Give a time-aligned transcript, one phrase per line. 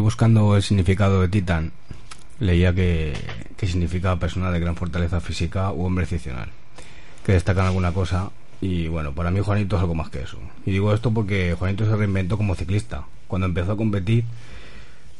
[0.00, 1.72] Buscando el significado de Titan,
[2.38, 3.14] leía que,
[3.56, 6.50] que significa persona de gran fortaleza física u hombre excepcional,
[7.24, 8.30] que destacan alguna cosa.
[8.60, 10.38] Y bueno, para mí Juanito es algo más que eso.
[10.64, 13.04] Y digo esto porque Juanito se reinventó como ciclista.
[13.28, 14.24] Cuando empezó a competir,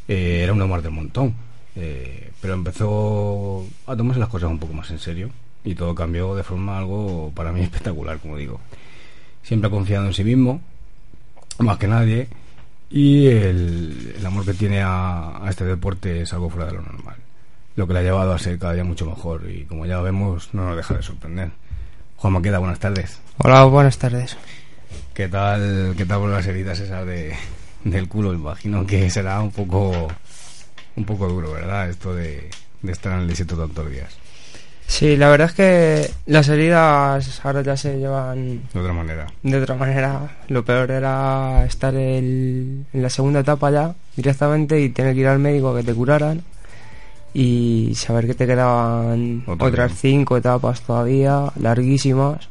[0.08, 1.34] eh, era un hombre del montón.
[1.74, 5.30] Eh, pero empezó a tomarse las cosas un poco más en serio.
[5.64, 8.60] Y todo cambió de forma algo para mí espectacular, como digo.
[9.42, 10.60] Siempre ha confiado en sí mismo,
[11.58, 12.28] más que nadie
[12.90, 16.82] y el, el amor que tiene a, a, este deporte es algo fuera de lo
[16.82, 17.16] normal.
[17.74, 20.50] Lo que le ha llevado a ser cada día mucho mejor y como ya vemos
[20.54, 21.50] no nos deja de sorprender.
[22.16, 23.20] Juan Maqueda, buenas tardes.
[23.38, 24.36] Hola, buenas tardes.
[25.12, 27.34] ¿Qué tal, qué tal por las heridas esas de,
[27.84, 28.32] del culo?
[28.32, 30.08] Imagino que será un poco
[30.96, 31.90] un poco duro, ¿verdad?
[31.90, 32.50] Esto de,
[32.82, 34.16] de estar en el desierto tantos días.
[34.86, 39.26] Sí, la verdad es que las heridas ahora ya se llevan de otra manera.
[39.42, 40.36] De otra manera.
[40.48, 45.26] Lo peor era estar el, en la segunda etapa ya directamente y tener que ir
[45.26, 46.42] al médico a que te curaran
[47.34, 52.48] y saber que te quedaban Otra otras cinco etapas todavía larguísimas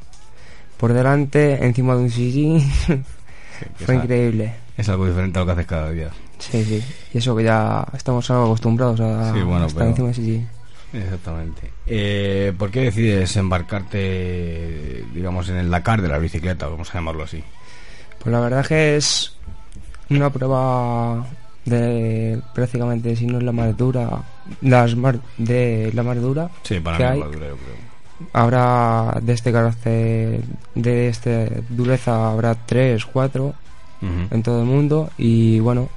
[0.78, 2.62] por delante encima de un sillín.
[3.56, 4.54] Sí, Fue increíble.
[4.76, 6.10] Es algo diferente a lo que haces cada día.
[6.40, 6.84] Sí, sí.
[7.14, 9.90] Y eso que ya estamos algo acostumbrados a, sí, bueno, estar pero...
[9.92, 10.48] encima del sillín.
[10.96, 11.72] Exactamente.
[11.88, 17.24] Eh, ¿Por qué decides embarcarte, digamos, en el Dakar de la bicicleta, vamos a llamarlo
[17.24, 17.44] así?
[18.20, 19.36] Pues la verdad que es
[20.10, 21.26] una prueba
[21.66, 24.10] de prácticamente, si no es la más dura,
[24.62, 26.50] las mar, de la más dura.
[26.64, 27.20] Sí, para que mí hay.
[27.20, 27.96] dura, yo creo.
[28.32, 30.42] Habrá de este carácter,
[30.74, 33.54] de este dureza, habrá tres, cuatro
[34.02, 34.28] Ujú.
[34.34, 35.90] en todo el mundo y bueno,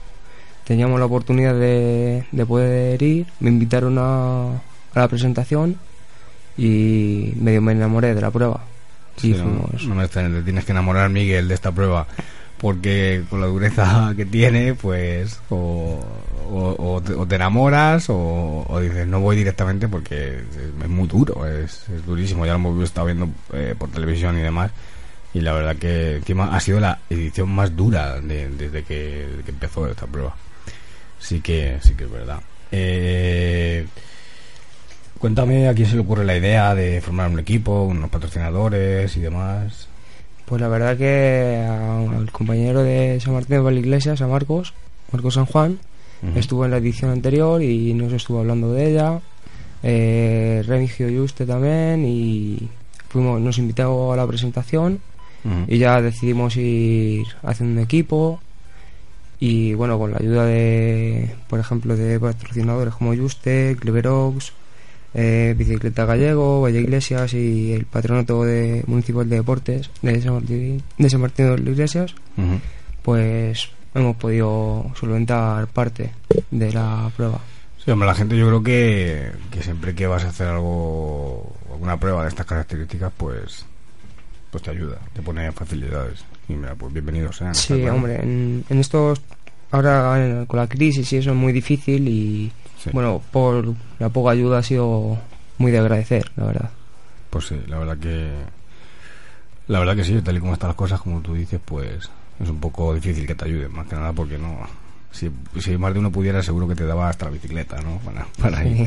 [0.65, 4.51] teníamos la oportunidad de, de poder ir, me invitaron a,
[4.99, 5.77] a la presentación
[6.57, 8.61] y medio me enamoré de la prueba.
[9.17, 12.07] Sí, no, fuimos- no extraña, te tienes que enamorar, Miguel, de esta prueba.
[12.59, 16.01] Porque con la dureza que tiene, pues, o,
[16.51, 20.89] o- o te, o te enamoras o, o dices, no voy directamente porque es, es
[20.89, 22.45] muy duro, es, es durísimo.
[22.47, 24.73] Ya lo hemos estado viendo eh, por televisión y demás.
[25.35, 29.43] Y la verdad que encima ha sido la edición más dura de- desde que, desde
[29.45, 30.35] que empezó esta prueba.
[31.21, 32.41] Sí que, sí que es verdad.
[32.73, 33.87] Eh,
[35.19, 39.21] cuéntame a quién se le ocurre la idea de formar un equipo, unos patrocinadores y
[39.21, 39.89] demás.
[40.45, 44.73] Pues la verdad que al compañero de San Martín de Valiglesias, a Marcos,
[45.13, 45.79] Marcos San Juan,
[46.35, 49.21] estuvo en la edición anterior y nos estuvo hablando de ella.
[49.83, 52.69] Eh, Remigio Yuste también y
[53.09, 55.01] fuimos, nos invitó a la presentación
[55.67, 58.41] y ya decidimos ir haciendo un equipo
[59.41, 64.53] y bueno con la ayuda de por ejemplo de patrocinadores como Juste, Cleverox,
[65.15, 70.83] eh, Bicicleta Gallego, Valle Iglesias y el Patronato de Municipal de Deportes de San Martín
[70.99, 72.15] de, San Martín de las Iglesias
[73.03, 76.13] pues hemos podido solventar parte
[76.51, 77.41] de la prueba.
[77.83, 81.99] Sí, hombre, la gente yo creo que, que siempre que vas a hacer algo, alguna
[81.99, 83.65] prueba de estas características, pues
[84.51, 86.25] pues te ayuda, te pone facilidades.
[86.49, 87.55] Y mira, pues bienvenidos sean.
[87.55, 89.21] Sí, hombre, en, en estos
[89.71, 92.91] ahora con la crisis y eso es muy difícil y Sí.
[92.93, 95.19] bueno, por la poca ayuda ha sido
[95.59, 96.71] muy de agradecer, la verdad.
[97.31, 98.31] Pues sí, la verdad que.
[99.67, 102.09] La verdad que sí, tal y como están las cosas, como tú dices, pues
[102.41, 104.57] es un poco difícil que te ayuden, más que nada porque no.
[105.11, 107.99] Si, si más de uno pudiera, seguro que te daba hasta la bicicleta, ¿no?
[107.99, 108.87] Para, para ir.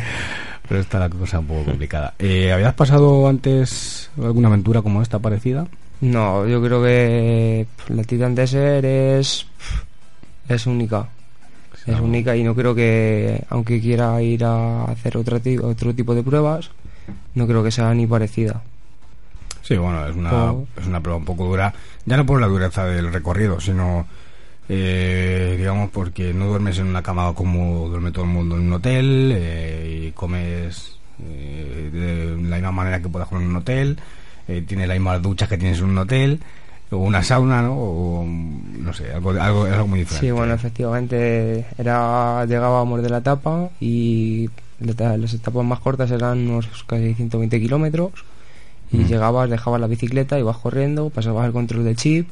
[0.68, 2.14] Pero está la cosa un poco complicada.
[2.20, 5.68] Eh, ¿Habías pasado antes alguna aventura como esta parecida?
[6.00, 9.46] No, yo creo que la Titan Desert es
[10.48, 11.08] es única.
[11.88, 16.14] Es única y no creo que aunque quiera ir a hacer otra ti- otro tipo
[16.14, 16.70] de pruebas,
[17.36, 18.62] no creo que sea ni parecida.
[19.64, 21.74] Sí, bueno, es una, O- es una prueba un poco dura,
[22.06, 24.06] ya no por la dureza del recorrido, sino,
[24.70, 28.74] eh, digamos, porque no duermes en una cama como duerme todo el mundo en un
[28.74, 34.00] hotel eh, y comes eh, de la misma manera que puedas comer en un hotel,
[34.48, 36.40] eh, tienes las mismas duchas que tienes en un hotel,
[36.92, 37.74] o una sauna, ¿no?
[37.74, 40.28] O, no sé, algo, algo, algo muy diferente.
[40.28, 44.50] Sí, bueno, efectivamente era llegábamos de la etapa y
[44.80, 48.12] las etapas más cortas eran unos casi 120 kilómetros
[48.92, 49.08] y Mm.
[49.08, 52.28] llegabas, dejabas la bicicleta, ibas corriendo, pasabas el control del chip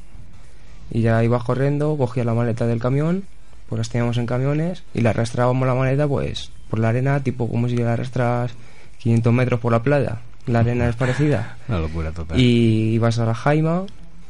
[0.92, 3.24] y ya ibas corriendo, cogías la maleta del camión,
[3.70, 7.48] pues las teníamos en camiones y la arrastrábamos la maleta pues por la arena, tipo
[7.48, 8.52] como si la arrastras
[8.98, 10.18] 500 metros por la playa.
[10.48, 11.58] La arena es parecida.
[11.70, 12.40] Una locura total.
[12.40, 13.84] Y ibas a la Jaima,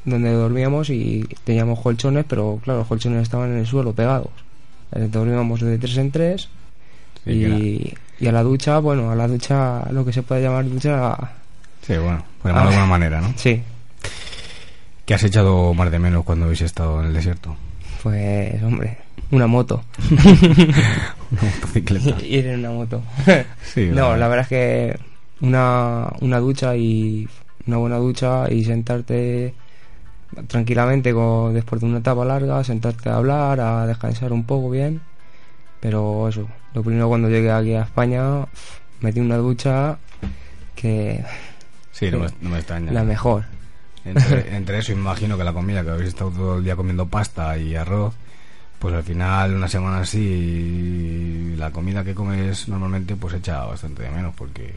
[0.10, 4.30] donde dormíamos y teníamos colchones, pero claro, los colchones estaban en el suelo pegados.
[4.92, 6.50] Dormíamos de tres en tres
[7.26, 10.68] Sí, y, y a la ducha, bueno, a la ducha, lo que se puede llamar
[10.70, 11.16] ducha,
[11.86, 12.80] Sí, bueno, llamarlo de Ah.
[12.80, 13.34] alguna manera, ¿no?
[13.36, 13.62] sí,
[15.06, 17.56] ¿Qué has echado más de menos cuando habéis estado en el desierto?
[18.04, 18.98] pues hombre,
[19.32, 19.84] una moto.
[21.32, 22.22] una motocicleta.
[22.26, 23.02] Ir en una moto.
[23.92, 25.00] no, la verdad es que
[25.42, 27.28] una, una ducha y
[27.68, 29.54] una buena ducha y sentarte
[30.48, 35.02] tranquilamente con, después de una etapa larga, sentarte a hablar, a descansar un poco bien.
[35.80, 38.46] Pero eso, lo primero cuando llegué aquí a España,
[39.02, 39.98] metí una ducha
[40.76, 41.24] que...
[41.92, 42.92] Sí, no, me, extraña.
[42.92, 43.46] La mejor.
[44.06, 47.58] Entre, entre, eso, imagino que la comida, que habéis estado todo el día comiendo pasta
[47.58, 48.14] y arroz,
[48.80, 54.10] pues al final, una semana así, la comida que comes normalmente, pues echa bastante de
[54.10, 54.74] menos, porque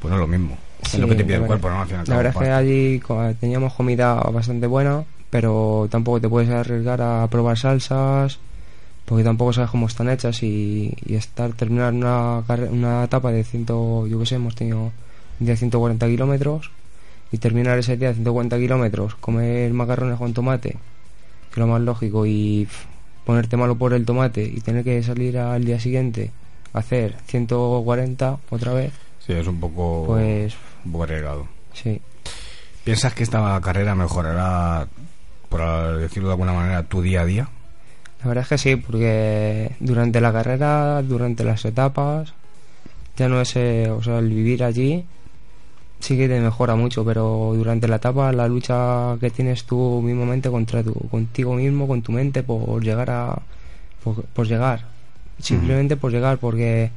[0.00, 0.56] pues no es lo mismo.
[0.82, 1.84] es lo que te pide el cuerpo, ¿no?
[1.84, 3.02] la verdad es que allí
[3.40, 8.38] teníamos comida bastante buena, pero tampoco te puedes arriesgar a probar salsas,
[9.04, 14.18] porque tampoco sabes cómo están hechas y, estar terminar una, una etapa de ciento, yo
[14.20, 14.92] qué sé, hemos tenido un
[15.46, 16.70] día de 140 kilómetros
[17.32, 21.80] y terminar ese día de 140 kilómetros, comer macarrones con tomate, que es lo más
[21.80, 22.68] lógico, y
[23.24, 26.30] ponerte malo por el tomate y tener que salir al día siguiente
[26.72, 28.92] a hacer 140 otra vez
[29.28, 30.54] Sí, es un poco, pues,
[30.86, 31.46] un poco arriesgado.
[31.74, 32.00] Sí.
[32.82, 34.88] ¿Piensas que esta carrera mejorará,
[35.50, 37.48] por decirlo de alguna manera, tu día a día?
[38.22, 42.32] La verdad es que sí, porque durante la carrera, durante las etapas,
[43.18, 45.04] ya no es, eh, o sea, el vivir allí
[46.00, 50.48] sí que te mejora mucho, pero durante la etapa, la lucha que tienes tú mismamente
[50.48, 53.42] contra tu, contigo mismo, con tu mente, por llegar a,
[54.32, 54.86] por, llegar,
[55.38, 56.90] simplemente por llegar, porque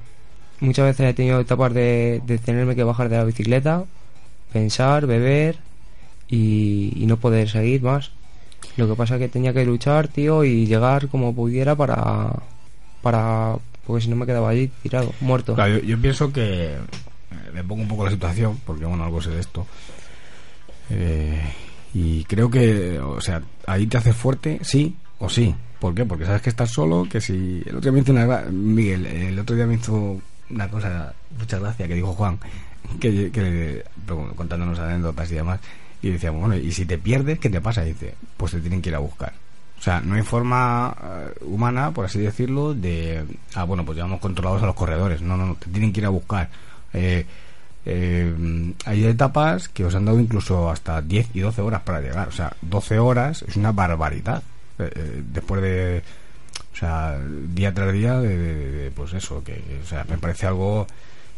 [0.61, 3.83] muchas veces he tenido etapas de, de tenerme que bajar de la bicicleta,
[4.53, 5.57] pensar, beber
[6.31, 8.11] y, no poder seguir más.
[8.77, 12.33] Lo que pasa es que tenía que luchar, tío, y llegar como pudiera para.
[13.01, 15.55] para porque si no me quedaba allí tirado, muerto.
[15.55, 16.77] Claro, yo, pienso que.
[17.53, 19.65] Me eh, pongo un poco la situación, porque bueno, algo sé de esto.
[20.89, 21.41] Eh,
[21.93, 25.53] y creo que, o sea, ahí te hace fuerte, sí o sí.
[25.79, 26.05] ¿Por qué?
[26.05, 27.61] Porque sabes que estás solo, que si.
[27.65, 28.45] El otro día me hizo una.
[28.51, 30.21] Miguel, el otro día me hizo
[30.53, 32.39] una cosa, muchas gracias, que dijo Juan,
[32.99, 33.83] que, que
[34.35, 35.59] contándonos anécdotas y demás,
[36.01, 37.83] y decíamos, bueno, ¿y si te pierdes, qué te pasa?
[37.83, 39.33] Dice, pues te tienen que ir a buscar.
[39.81, 43.25] O sea, no hay forma eh, humana, por así decirlo, de,
[43.55, 45.23] ah, bueno, pues llevamos controlados a los corredores.
[45.23, 46.49] No, no, no, te tienen que ir a buscar.
[46.93, 47.25] Eh,
[47.85, 52.27] eh, hay etapas que os han dado incluso hasta 10 y 12 horas para llegar.
[52.27, 54.43] O sea, 12 horas es una barbaridad.
[55.33, 56.03] después de
[56.73, 57.19] o sea,
[57.53, 60.87] día tras día, de, pues eso, que o sea, me parece algo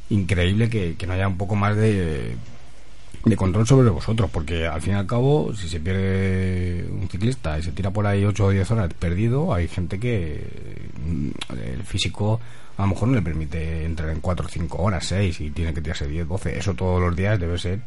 [0.09, 2.35] increíble que, no haya un poco más de,
[3.25, 7.57] de control sobre vosotros, porque al fin y al cabo, si se pierde un ciclista
[7.57, 10.45] y se tira por ahí 8 o 10 horas perdido, hay gente que
[11.05, 12.39] mm, el físico
[12.77, 15.73] a lo mejor no le permite entrar en 4 o 5 horas, 6 y tiene
[15.73, 16.57] que tirarse 10, 12.
[16.57, 17.79] Eso todos los días debe ser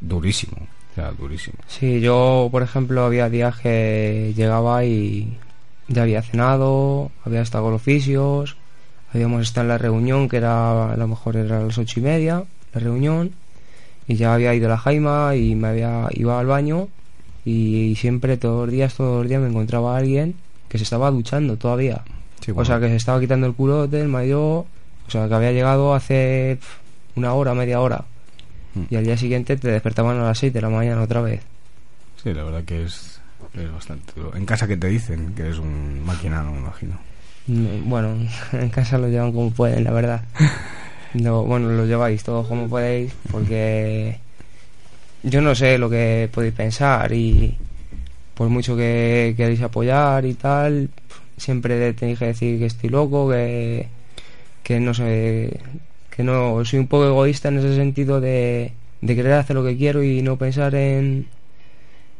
[0.00, 0.56] durísimo.
[0.92, 1.56] O sea, durísimo.
[1.68, 5.38] Sí, yo, por ejemplo, había días que llegaba y
[5.88, 8.56] ya había cenado, había estado con oficios,
[9.12, 12.02] habíamos estado en la reunión, que era a lo mejor era a las ocho y
[12.02, 13.32] media, la reunión,
[14.06, 16.88] y ya había ido a la Jaima y me había iba al baño
[17.44, 20.34] y, siempre todos los días, todos los días me encontraba alguien
[20.68, 22.02] que se estaba duchando todavía.
[22.54, 24.66] O sea, que se estaba quitando el culote, el mayor,
[25.06, 26.58] o sea, que había llegado hace
[27.16, 28.04] una hora, media hora.
[28.74, 28.82] Mm.
[28.90, 31.40] Y al día siguiente te despertaban a las 6 de la mañana otra vez.
[32.22, 33.17] Sí, la verdad que es
[33.64, 36.98] es bastante En casa que te dicen que es un máquina, no me imagino.
[37.46, 38.16] Mm, bueno,
[38.52, 40.22] en casa lo llevan como pueden, la verdad.
[41.14, 44.18] No, bueno, lo lleváis todos como podéis, porque
[45.22, 47.56] yo no sé lo que podéis pensar y
[48.34, 50.90] por mucho que queréis apoyar y tal,
[51.38, 53.88] siempre tenéis que decir que estoy loco, que,
[54.62, 55.58] que no sé,
[56.14, 59.76] que no soy un poco egoísta en ese sentido de, de querer hacer lo que
[59.76, 61.26] quiero y no pensar en,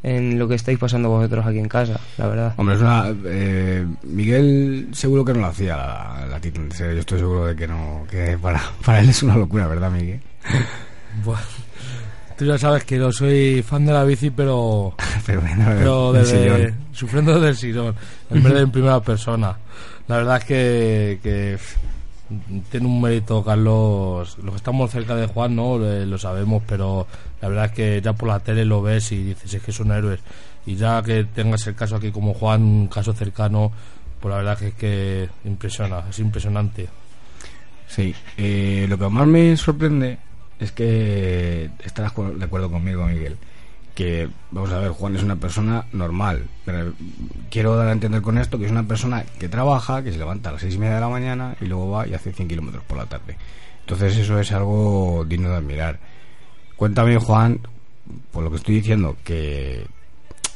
[0.03, 2.53] en lo que estáis pasando vosotros aquí en casa, la verdad.
[2.57, 7.45] Hombre, es una, eh, Miguel seguro que no lo hacía la, la Yo estoy seguro
[7.45, 10.21] de que no, que para, para él es una locura, ¿verdad, Miguel?
[11.25, 11.41] bueno,
[12.37, 17.39] tú ya sabes que no soy fan de la bici, pero, pero, pero desde, sufriendo
[17.39, 17.95] del sillón,
[18.29, 19.57] en vez de en primera persona.
[20.07, 21.57] La verdad es que, que
[22.69, 24.37] tiene un mérito, Carlos.
[24.37, 27.07] Los que estamos cerca de Juan, no lo sabemos, pero
[27.41, 29.91] la verdad es que ya por la tele lo ves y dices es que son
[29.91, 30.19] héroes.
[30.65, 33.71] Y ya que tengas el caso aquí como Juan, un caso cercano,
[34.19, 36.87] pues la verdad que es que impresiona, es impresionante.
[37.87, 40.19] Sí, eh, lo que más me sorprende
[40.59, 43.37] es que estarás de acuerdo conmigo, Miguel
[43.99, 46.47] que, vamos a ver, Juan es una persona normal.
[46.63, 46.93] Pero
[47.49, 50.47] quiero dar a entender con esto que es una persona que trabaja, que se levanta
[50.47, 52.85] a las seis y media de la mañana y luego va y hace 100 kilómetros
[52.85, 53.35] por la tarde.
[53.81, 55.99] Entonces eso es algo digno de admirar.
[56.77, 57.59] Cuéntame, Juan,
[58.31, 59.85] por lo que estoy diciendo, que,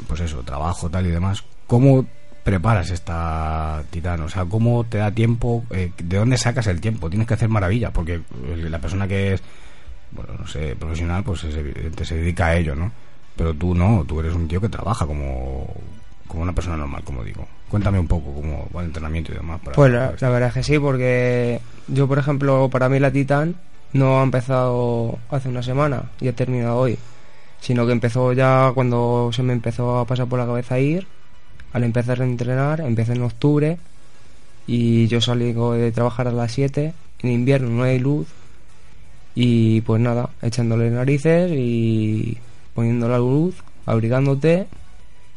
[0.08, 2.06] pues eso, trabajo, tal y demás, ¿cómo
[2.46, 4.22] preparas esta Titán?
[4.22, 5.66] O sea, ¿cómo te da tiempo?
[5.70, 7.10] Eh, ¿De dónde sacas el tiempo?
[7.10, 8.22] Tienes que hacer maravilla, porque
[8.56, 9.44] la persona que es,
[10.12, 13.04] bueno, no sé, profesional, pues es se dedica a ello, ¿no?
[13.36, 15.68] Pero tú no, tú eres un tío que trabaja como,
[16.28, 17.48] como una persona normal, como digo.
[17.70, 19.60] Cuéntame un poco cómo va el entrenamiento y demás.
[19.74, 23.56] pues la, verdad es que sí, porque yo, por ejemplo, para mí la Titan
[23.94, 26.98] no ha empezado hace una semana y ha terminado hoy,
[27.60, 31.08] sino que empezó ya cuando se me empezó a pasar por la cabeza ir,
[31.74, 33.78] al empezar a entrenar, empecé en octubre
[34.68, 38.28] y yo salí de trabajar a las 7, en invierno no hay luz
[39.36, 42.38] y pues nada, echándole narices y
[42.74, 44.68] poniendo la luz, abrigándote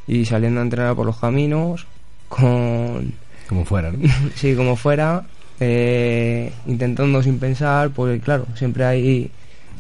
[0.06, 1.86] y saliendo a entrenar por los caminos
[2.28, 3.12] con...
[3.48, 3.98] Como fuera, ¿no?
[4.34, 5.24] sí, como fuera,
[5.60, 9.30] eh, intentando sin pensar, pues claro, siempre hay,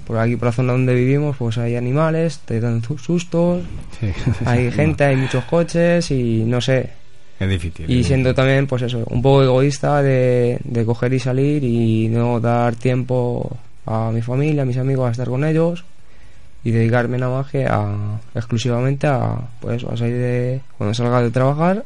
[0.06, 3.62] por aquí, por la zona donde vivimos, pues hay animales, te dan sustos,
[4.44, 6.90] hay gente, hay muchos coches y no sé.
[7.38, 7.90] Es difícil.
[7.90, 12.40] Y siendo también, pues eso, un poco egoísta de, de coger y salir y no
[12.40, 15.84] dar tiempo a mi familia, a mis amigos a estar con ellos
[16.66, 21.30] y dedicarme nada más que a, exclusivamente a, pues, a salir de, cuando salga de
[21.30, 21.84] trabajar,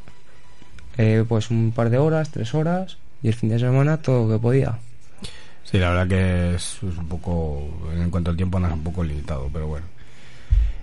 [0.96, 4.32] eh, pues un par de horas, tres horas, y el fin de semana todo lo
[4.32, 4.78] que podía.
[5.64, 7.62] Sí, la verdad que es, un poco,
[7.94, 9.84] en cuanto al tiempo andas un poco limitado, pero bueno,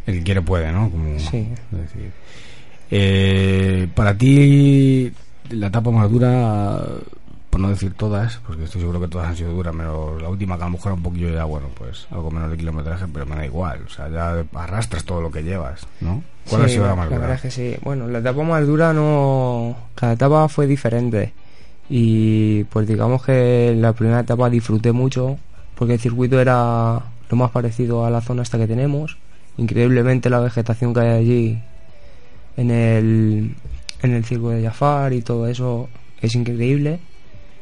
[0.05, 0.91] el que quiere puede, ¿no?
[0.91, 1.49] Como sí.
[1.71, 2.11] Decir.
[2.91, 5.11] Eh, para ti,
[5.49, 6.83] la etapa más dura
[7.57, 10.63] no decir todas, porque estoy seguro que todas han sido duras, pero la última que
[10.63, 13.45] a lo mejor un poquillo ya, bueno, pues algo menos de kilometraje, pero me da
[13.45, 16.23] igual, o sea, ya arrastras todo lo que llevas, ¿no?
[16.49, 17.19] ¿Cuál ha sido la más dura?
[17.19, 21.33] La verdad es que sí, bueno, la etapa más dura no, cada etapa fue diferente
[21.89, 25.37] y pues digamos que la primera etapa disfruté mucho
[25.75, 29.17] porque el circuito era lo más parecido a la zona esta que tenemos,
[29.57, 31.61] increíblemente la vegetación que hay allí
[32.57, 33.55] en el
[34.01, 35.89] en el circo de Jafar y todo eso
[36.21, 36.99] es increíble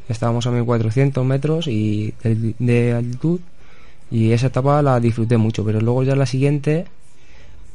[0.09, 3.39] estábamos a 1400 metros y de, altitud
[4.11, 6.85] y esa etapa la disfruté mucho, pero luego ya la siguiente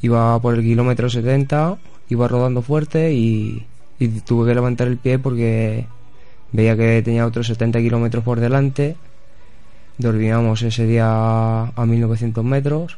[0.02, 3.66] iba por el kilómetro 70, iba rodando fuerte y,
[4.24, 5.86] tuve que levantar el pie porque
[6.52, 8.96] veía que tenía otros 70 kilómetros por delante.
[9.98, 12.96] Dormíamos ese día a 1900 metros,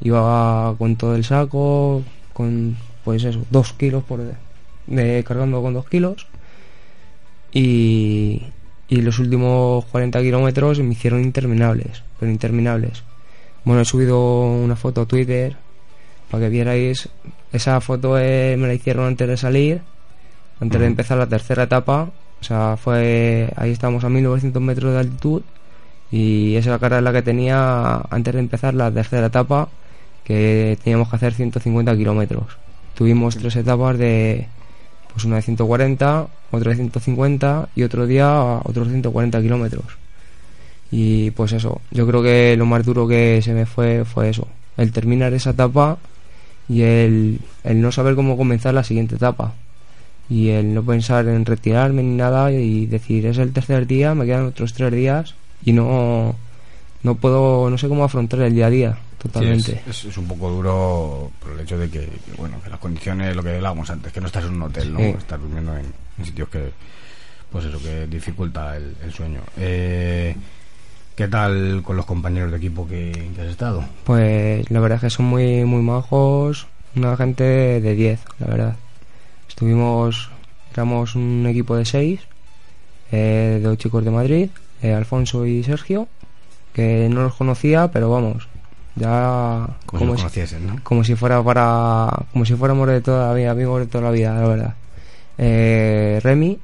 [0.00, 4.20] iba con todo el saco, con pues eso, dos kilos por
[4.86, 6.26] de, cargando con dos kilos
[7.52, 8.42] y,
[8.90, 13.04] y los últimos 40 kilómetros me hicieron interminables, pero interminables.
[13.64, 15.56] Bueno, he subido una foto a Twitter
[16.28, 17.08] para que vierais.
[17.52, 19.80] Esa foto eh, me la hicieron antes de salir,
[20.60, 22.10] antes de empezar la tercera etapa.
[22.40, 25.42] O sea, fue ahí estábamos a 1900 metros de altitud
[26.10, 29.68] y esa cara es la que tenía antes de empezar la tercera etapa,
[30.24, 32.56] que teníamos que hacer 150 kilómetros.
[32.94, 34.48] Tuvimos tres etapas de
[35.12, 39.84] pues una de 140, otra de 150 y otro día otros 140 kilómetros.
[40.90, 44.48] Y pues eso, yo creo que lo más duro que se me fue fue eso,
[44.76, 45.98] el terminar esa etapa
[46.68, 49.54] y el, el no saber cómo comenzar la siguiente etapa.
[50.28, 54.26] Y el no pensar en retirarme ni nada y decir, es el tercer día, me
[54.26, 56.36] quedan otros tres días y no,
[57.02, 59.82] no puedo, no sé cómo afrontar el día a día totalmente.
[59.86, 63.56] es, un poco duro por el hecho de que, bueno, que las condiciones, lo que
[63.56, 65.00] hablábamos antes, que no estás en un hotel, ¿no?
[65.00, 65.92] Estás durmiendo en,
[66.24, 66.72] sitios que,
[67.50, 69.40] pues eso, que dificulta el, sueño.
[69.56, 70.34] Eh,
[71.14, 73.84] ¿Qué tal con los compañeros de equipo que, has estado?
[74.04, 78.76] Pues la verdad es que son muy, muy majos, una gente de 10, la verdad.
[79.48, 80.30] Estuvimos,
[80.72, 82.20] éramos un equipo de 6,
[83.12, 84.50] eh, de dos chicos de Madrid,
[84.82, 86.08] eh, Alfonso y Sergio,
[86.72, 88.48] que no los conocía, pero vamos,
[89.00, 90.76] ya como, si, ¿no?
[90.82, 94.10] como si fuera para como si fuéramos de toda la vida amigos de toda la
[94.10, 94.74] vida la verdad.
[95.38, 96.58] Eh, Remy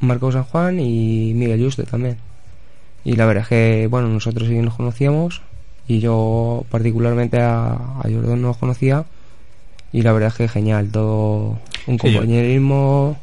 [0.00, 2.18] Marco San Juan y Miguel Juste también.
[3.04, 5.42] Y la verdad es que bueno nosotros sí nos conocíamos
[5.86, 9.04] y yo particularmente a, a Jordan no los conocía
[9.92, 13.16] y la verdad es que genial todo un compañerismo.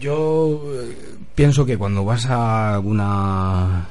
[0.00, 0.96] yo eh,
[1.34, 3.86] pienso que cuando vas a alguna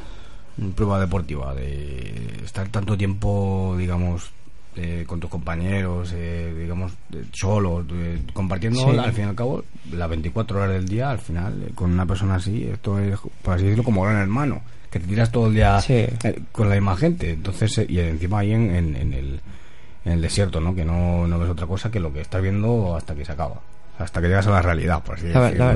[0.75, 4.31] prueba deportiva, de estar tanto tiempo, digamos,
[4.77, 6.91] eh, con tus compañeros, eh, digamos,
[7.31, 7.85] solos,
[8.33, 11.91] compartiendo al fin y al cabo las 24 horas del día, al final, eh, con
[11.91, 15.47] una persona así, esto es, por así decirlo, como gran hermano, que te tiras todo
[15.47, 15.81] el día
[16.51, 17.31] con la misma gente.
[17.31, 19.39] Entonces, y encima ahí en, en, el,
[20.03, 20.75] en el desierto, ¿no?
[20.75, 23.61] Que no, no ves otra cosa que lo que estás viendo hasta que se acaba.
[23.97, 25.73] Hasta que llegas a la realidad, por así decirlo.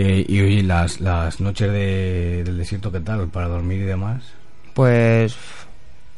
[0.00, 3.26] Eh, y las, las noches del desierto, ¿qué tal?
[3.26, 4.22] ¿Para dormir y demás?
[4.72, 5.36] Pues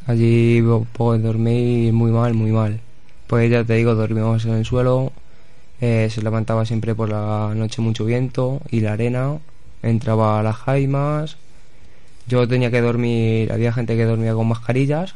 [0.06, 2.78] allí puedo dormir muy mal, muy mal.
[3.26, 5.12] Pues ya te digo, dormimos en el suelo,
[5.80, 9.38] eh, se levantaba siempre por la noche mucho viento y la arena,
[9.82, 11.38] entraba a las jaimas,
[12.28, 15.14] yo tenía que dormir, había gente que dormía con mascarillas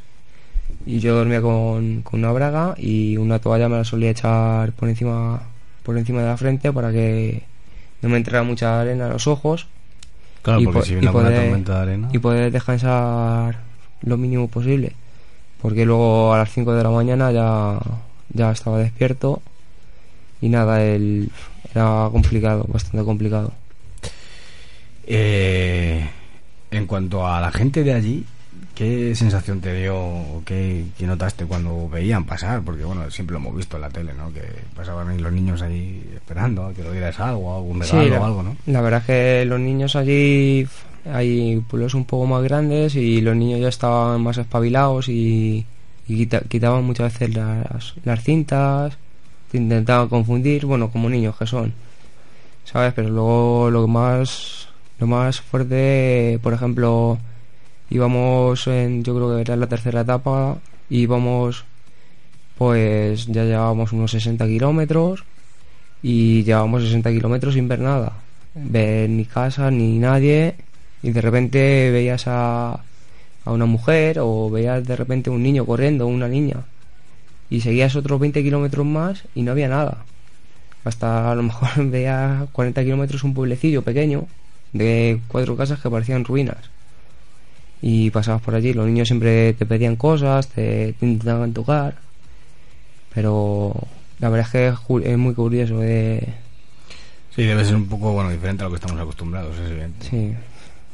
[0.87, 4.88] y yo dormía con, con una braga y una toalla me la solía echar por
[4.88, 5.42] encima
[5.83, 7.42] por encima de la frente para que
[8.03, 9.67] no me entrara mucha arena a los ojos
[10.43, 12.09] Claro, y, porque po- si y viene una poder, tormenta de arena.
[12.13, 13.59] y poder descansar
[14.03, 14.93] lo mínimo posible.
[15.63, 17.79] Porque luego a las 5 de la mañana ya,
[18.35, 19.41] ya estaba despierto
[20.43, 21.31] y nada, el,
[21.75, 23.53] era complicado, bastante complicado.
[25.07, 26.07] Eh,
[26.71, 28.25] en cuanto a la gente de allí,
[28.75, 32.62] ¿qué sensación te dio o qué, qué notaste cuando veían pasar?
[32.62, 34.33] Porque bueno, siempre lo hemos visto en la tele, ¿no?
[34.33, 34.43] Que
[34.75, 38.21] pasaban ahí los niños ahí esperando a que le dieras algo, algún regalo Sí, la,
[38.21, 38.57] o algo, ¿no?
[38.66, 40.66] la verdad es que los niños allí
[41.12, 45.66] hay pueblos un poco más grandes y los niños ya estaban más espabilados y,
[46.09, 48.97] y quita- quitaban muchas veces las, las cintas,
[49.50, 51.73] te intentaban confundir, bueno, como niños que son,
[52.65, 52.93] ¿sabes?
[52.95, 57.19] Pero luego lo más, lo más fuerte, por ejemplo,
[57.90, 60.58] íbamos en, yo creo que era la tercera etapa,
[60.90, 61.64] íbamos,
[62.56, 65.25] pues ya llevábamos unos 60 kilómetros
[66.02, 68.12] y llevábamos 60 kilómetros sin ver nada,
[68.54, 70.54] ver ni casa ni nadie
[71.02, 72.80] y de repente veías a,
[73.44, 76.64] a una mujer o veías de repente un niño corriendo, una niña
[77.50, 80.04] y seguías otros 20 kilómetros más y no había nada.
[80.84, 84.26] Hasta a lo mejor veías 40 kilómetros un pueblecillo pequeño
[84.73, 86.58] de cuatro casas que parecían ruinas.
[87.86, 91.97] Y pasabas por allí, los niños siempre te pedían cosas, te, te intentaban tocar.
[93.14, 93.75] Pero
[94.20, 96.26] la verdad es que es, muy curioso de...
[97.36, 100.06] Sí, debe ser un poco, bueno, diferente a lo que estamos acostumbrados, es evidente.
[100.08, 100.34] Sí,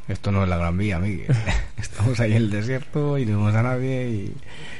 [0.09, 1.29] Esto no es la Gran Vía, Miguel.
[1.77, 4.35] Estamos ahí en el desierto y no vemos a nadie y,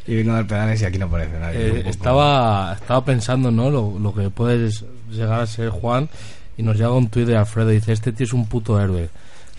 [0.09, 1.61] y vengo a dar pedales y aquí no aparece nadie.
[1.61, 3.71] Eh, estaba, estaba pensando, ¿no?
[3.71, 4.69] Lo, lo que puede
[5.13, 6.09] llegar a ser Juan
[6.57, 9.11] y nos llega un tuit de Alfredo y dice, este tío es un puto héroe.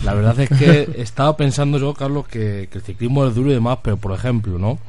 [0.04, 3.54] La verdad es que estaba pensando yo, Carlos, que, que el ciclismo es duro y
[3.54, 4.80] demás, pero por ejemplo, ¿no?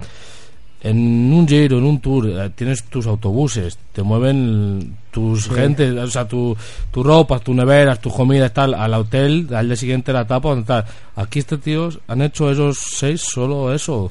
[0.85, 6.07] En un giro, en un tour, eh, tienes tus autobuses, te mueven tus gentes, o
[6.09, 6.57] sea, tu,
[6.91, 10.65] tu ropa, tus neveras, tus comidas, tal, al hotel, al día siguiente la etapa, donde
[10.65, 10.85] tal.
[11.15, 14.11] Aquí estos tíos han hecho esos seis solo eso.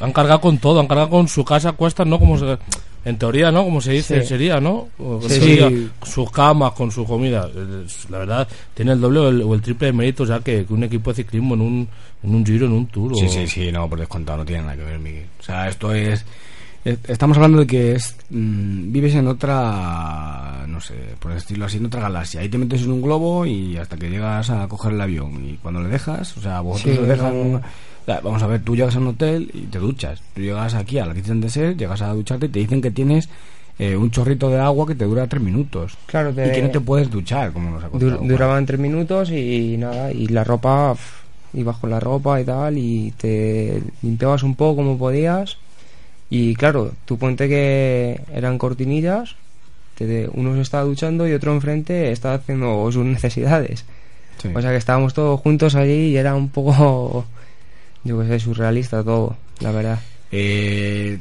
[0.00, 2.18] Han cargado con todo, han cargado con su casa a cuestas, ¿no?
[2.18, 2.58] Como se,
[3.04, 3.64] en teoría, ¿no?
[3.64, 4.26] Como se dice, Sí.
[4.28, 4.88] sería, ¿no?
[5.22, 5.90] Sí, teoría, sí.
[6.04, 7.48] Sus camas, con su comida.
[7.54, 10.64] Eh, La verdad, tiene el doble o el, o el triple de méritos ya que,
[10.64, 11.88] que un equipo de ciclismo en un,
[12.22, 13.14] en un giro, en un tour.
[13.16, 15.26] Sí, o- sí, sí, no, por descontado, no tiene nada que ver, Miguel.
[15.38, 16.24] O sea, esto es...
[16.84, 21.78] es- Estamos hablando de que es mm, vives en otra, no sé, por decirlo así,
[21.78, 22.40] en otra galaxia.
[22.40, 25.44] Ahí te metes en un globo y hasta que llegas a coger el avión.
[25.48, 27.52] Y cuando le dejas, o sea, vosotros Sí, le dejan...
[27.52, 27.60] no.
[28.06, 30.20] Vamos a ver, tú llegas a un hotel y te duchas.
[30.34, 33.28] Tú llegas aquí a la Kitchen Desert, llegas a ducharte y te dicen que tienes
[33.78, 35.96] eh, un chorrito de agua que te dura tres minutos.
[36.06, 38.20] Claro, te- Y que no te puedes duchar, como nos ha contado.
[38.20, 40.94] Dur- duraban tres minutos y nada, y la ropa,
[41.54, 45.56] ibas con la ropa y tal, y te limpiabas un poco como podías.
[46.30, 49.36] Y claro, tú ponte que eran cortinillas,
[49.96, 53.84] te- uno se estaba duchando y otro enfrente estaba haciendo sus necesidades.
[54.42, 54.50] Sí.
[54.54, 57.24] O sea que estábamos todos juntos allí y era un poco,
[58.04, 59.98] yo que sé, surrealista todo, la verdad.
[60.30, 61.18] Eh,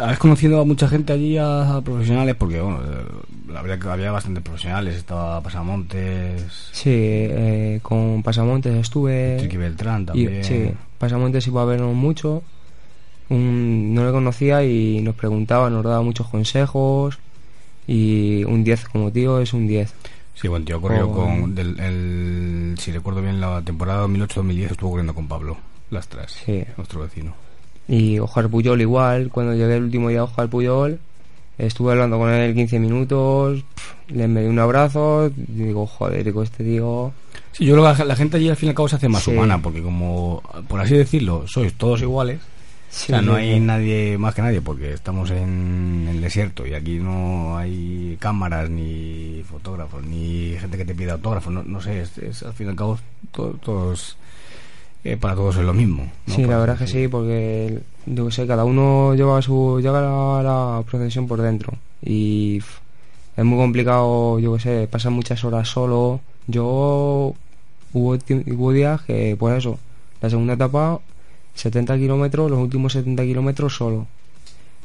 [0.00, 2.34] ¿Has conocido a mucha gente allí, a, a profesionales?
[2.38, 2.80] Porque, bueno,
[3.48, 4.96] la verdad que había bastantes profesionales.
[4.96, 6.42] Estaba Pasamontes,
[6.72, 9.36] Sí, eh, con Pasamontes estuve...
[9.38, 10.44] Triqui Beltrán Y, también.
[10.44, 12.42] sí, Pasamontes iba a vernos mucho.
[13.28, 17.18] Un- no le conocía y nos preguntaba, nos daba muchos consejos.
[17.86, 19.92] Y un 10 como tío es un 10.
[20.34, 21.54] Sí, buen tío, corrió Con- con...
[21.54, 25.56] del- el, si recuerdo bien, la temporada 2008-2010 estuvo corriendo con Pablo
[25.92, 26.64] Lastras, Sí.
[26.76, 27.34] nuestro vecino.
[27.88, 29.28] Y Ojar Puyol igual.
[29.30, 30.98] Cuando llegué el último día a Ojar Puyol,
[31.58, 33.62] estuve hablando con él 15 minutos.
[33.74, 35.30] pf, Le me di un abrazo.
[35.36, 37.12] Y digo, joder, digo, este tío.
[37.52, 39.22] Sí, yo creo que la, gente allí al fin y al cabo se hace más
[39.24, 39.30] Sí.
[39.32, 42.40] humana, porque como, por así decirlo, sois todos iguales.
[42.88, 46.74] Sí, o sea, no hay nadie más que nadie, porque estamos en el desierto y
[46.74, 51.52] aquí no hay cámaras, ni fotógrafos, ni gente que te pida autógrafos.
[51.52, 52.98] No, no sé, es, es, al fin y al cabo,
[53.30, 54.16] to- todos,
[55.04, 56.10] eh, para todos es lo mismo.
[56.26, 56.34] ¿no?
[56.34, 60.42] Sí, la verdad que sí, porque yo que sé, cada uno lleva su lleva la,
[60.42, 62.60] la procesión por dentro y
[63.36, 66.20] es muy complicado, yo que sé, pasar muchas horas solo.
[66.46, 67.34] Yo
[67.92, 69.78] hubo, días que, por eso,
[70.20, 71.00] la segunda etapa,
[71.54, 74.06] 70 kilómetros, los últimos 70 kilómetros solo.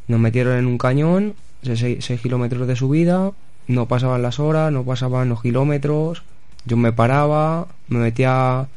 [0.07, 3.31] Nos metieron en un cañón, 6 kilómetros de subida,
[3.67, 6.23] no pasaban las horas, no pasaban los kilómetros,
[6.65, 8.67] yo me paraba, me metía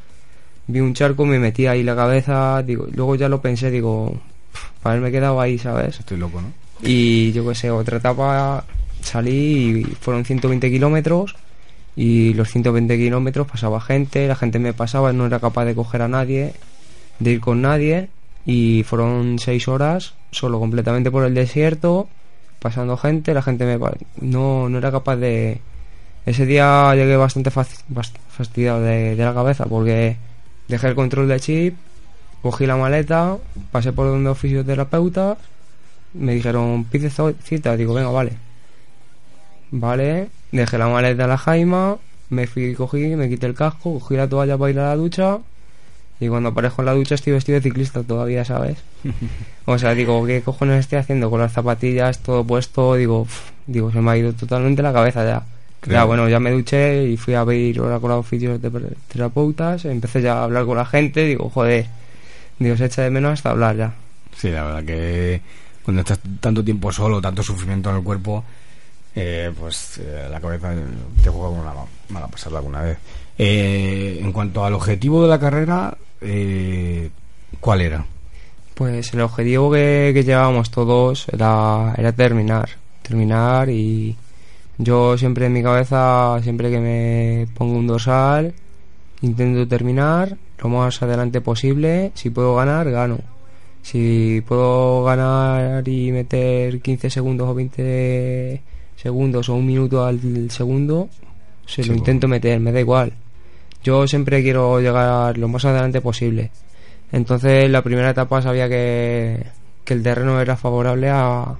[0.67, 4.19] vi un charco, me metí ahí la cabeza, digo, luego ya lo pensé, digo,
[4.81, 5.99] para haberme quedado ahí, ¿sabes?
[5.99, 6.51] Estoy loco, ¿no?
[6.81, 8.63] Y yo qué sé, otra etapa
[9.01, 11.35] salí y fueron 120 kilómetros
[11.95, 16.01] y los 120 kilómetros pasaba gente, la gente me pasaba, no era capaz de coger
[16.01, 16.53] a nadie,
[17.19, 18.09] de ir con nadie
[18.45, 22.07] y fueron 6 horas solo completamente por el desierto,
[22.59, 23.79] pasando gente, la gente me
[24.21, 25.59] no, no era capaz de...
[26.25, 30.17] Ese día llegué bastante fastidiado de, de la cabeza porque
[30.71, 31.75] dejé el control de chip,
[32.41, 33.37] cogí la maleta,
[33.71, 35.37] pasé por donde fisioterapeutas,
[36.13, 37.11] me dijeron, pide
[37.43, 38.33] cita, digo, venga, vale.
[39.71, 41.97] Vale, dejé la maleta en la jaima,
[42.29, 45.39] me fui, cogí, me quité el casco, cogí la toalla para ir a la ducha
[46.21, 48.77] y cuando aparezco en la ducha estoy vestido de ciclista todavía, ¿sabes?
[49.65, 52.95] o sea, digo, ¿qué cojones estoy haciendo con las zapatillas, todo puesto?
[52.95, 53.27] Digo,
[53.67, 55.43] digo, se me ha ido totalmente la cabeza ya.
[55.87, 58.71] Ya, bueno, ya me duché y fui a ver hora con los oficios de
[59.07, 61.87] terapeutas, empecé ya a hablar con la gente, digo, joder,
[62.59, 63.93] Dios echa de menos hasta hablar ya.
[64.37, 65.41] Sí, la verdad que
[65.83, 68.43] cuando estás tanto tiempo solo, tanto sufrimiento en el cuerpo,
[69.15, 70.73] eh, pues eh, la cabeza
[71.23, 71.73] te juega una
[72.09, 72.97] mala pasarla alguna vez.
[73.37, 75.97] Eh, en cuanto al objetivo de la carrera,
[77.59, 78.05] ¿cuál era?
[78.75, 82.69] Pues el objetivo que, que llevábamos todos era, era terminar,
[83.01, 84.15] terminar y
[84.77, 88.53] yo siempre en mi cabeza, siempre que me pongo un dorsal,
[89.21, 92.11] intento terminar lo más adelante posible.
[92.15, 93.19] Si puedo ganar, gano.
[93.81, 98.61] Si puedo ganar y meter 15 segundos o 20
[98.95, 101.09] segundos o un minuto al segundo,
[101.65, 103.13] se lo intento meter, me da igual.
[103.83, 106.51] Yo siempre quiero llegar lo más adelante posible.
[107.11, 109.43] Entonces, la primera etapa sabía que,
[109.83, 111.55] que el terreno era favorable a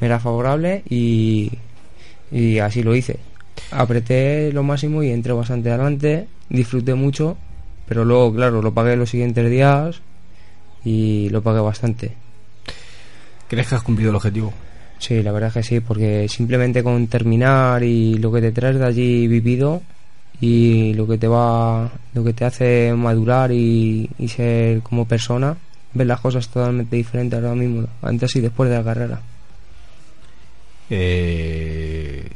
[0.00, 1.50] era favorable y,
[2.30, 3.18] y así lo hice.
[3.70, 7.36] Apreté lo máximo y entré bastante adelante, disfruté mucho,
[7.86, 10.00] pero luego, claro, lo pagué los siguientes días
[10.84, 12.12] y lo pagué bastante.
[13.48, 14.52] ¿Crees que has cumplido el objetivo?
[14.98, 18.78] Sí, la verdad es que sí, porque simplemente con terminar y lo que te traes
[18.78, 19.82] de allí vivido
[20.40, 25.56] y lo que te va, lo que te hace madurar y, ser como persona,
[25.94, 29.20] ves las cosas totalmente diferentes ahora mismo, antes y después de la carrera.
[30.90, 32.28] Eh,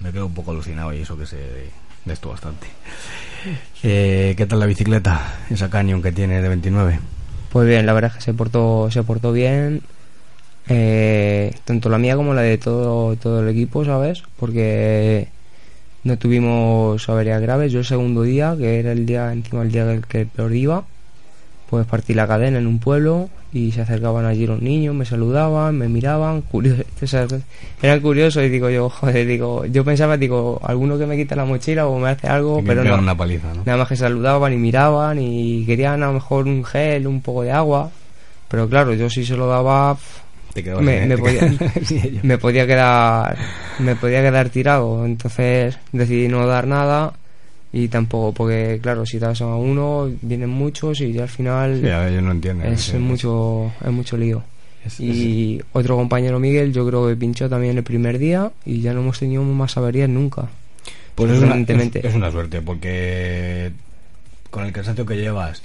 [0.00, 1.36] me quedo un poco alucinado y eso que sé
[2.04, 2.66] de esto bastante.
[3.82, 6.98] Eh, ¿Qué tal la bicicleta, esa Canyon que tiene de 29?
[7.50, 9.82] Pues bien, la verdad es que se portó, se portó bien.
[10.68, 14.22] Eh, tanto la mía como la de todo, todo el equipo, ¿sabes?
[14.36, 15.28] Porque
[16.04, 17.72] no tuvimos averías graves.
[17.72, 20.84] Yo el segundo día, que era el día encima el día que peor iba,
[21.68, 25.76] pues partí la cadena en un pueblo y se acercaban allí los niños, me saludaban,
[25.76, 26.82] me miraban, curioso,
[27.82, 31.44] eran curiosos y digo yo, joder, digo, yo pensaba, digo, alguno que me quita la
[31.44, 33.64] mochila o me hace algo, pero no, una paliza, ¿no?
[33.64, 37.42] nada más que saludaban y miraban y querían a lo mejor un gel, un poco
[37.42, 37.90] de agua,
[38.48, 39.98] pero claro, yo si se lo daba,
[40.80, 41.52] me, me, podía,
[42.22, 43.36] me podía quedar,
[43.78, 47.12] me podía quedar tirado, entonces decidí no dar nada
[47.72, 52.32] y tampoco porque claro si das a uno vienen muchos y ya al final no
[52.64, 54.42] es mucho es mucho lío.
[54.98, 59.00] Y otro compañero Miguel yo creo que pinchó también el primer día y ya no
[59.00, 60.48] hemos tenido más averías nunca.
[61.14, 63.72] Pues es una, es, una, suerte porque
[64.50, 65.62] con el cansancio que llevas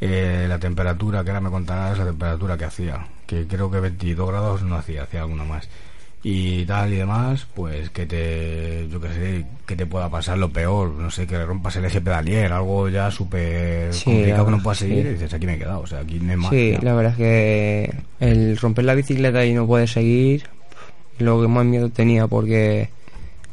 [0.00, 4.28] eh, la temperatura que ahora me contarás la temperatura que hacía que creo que 22
[4.28, 5.68] grados no hacía hacía alguna más
[6.26, 10.50] y tal y demás, pues que te, yo que sé, que te pueda pasar lo
[10.50, 14.62] peor, no sé, que le rompas el eje pedalier, algo ya súper complicado que no
[14.62, 16.50] puedas seguir, y dices, aquí me he quedado, o sea, aquí no hay más.
[16.50, 20.44] Sí, la verdad es que el romper la bicicleta y no puedes seguir,
[21.18, 22.88] lo que más miedo tenía, porque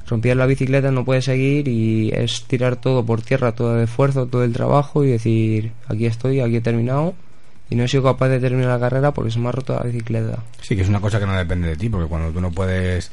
[0.08, 4.28] rompías la bicicleta, no puedes seguir y es tirar todo por tierra, todo el esfuerzo,
[4.28, 7.16] todo el trabajo y decir, aquí estoy, aquí he terminado
[7.72, 9.84] y no he sido capaz de terminar la carrera porque se me ha roto la
[9.84, 10.44] bicicleta.
[10.62, 13.10] Sí, que es una cosa que no depende de ti, porque cuando tú no puedes,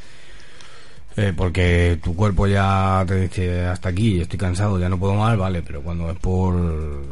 [1.16, 5.38] eh, porque tu cuerpo ya te dice hasta aquí, estoy cansado, ya no puedo más,
[5.38, 6.56] vale, pero cuando es por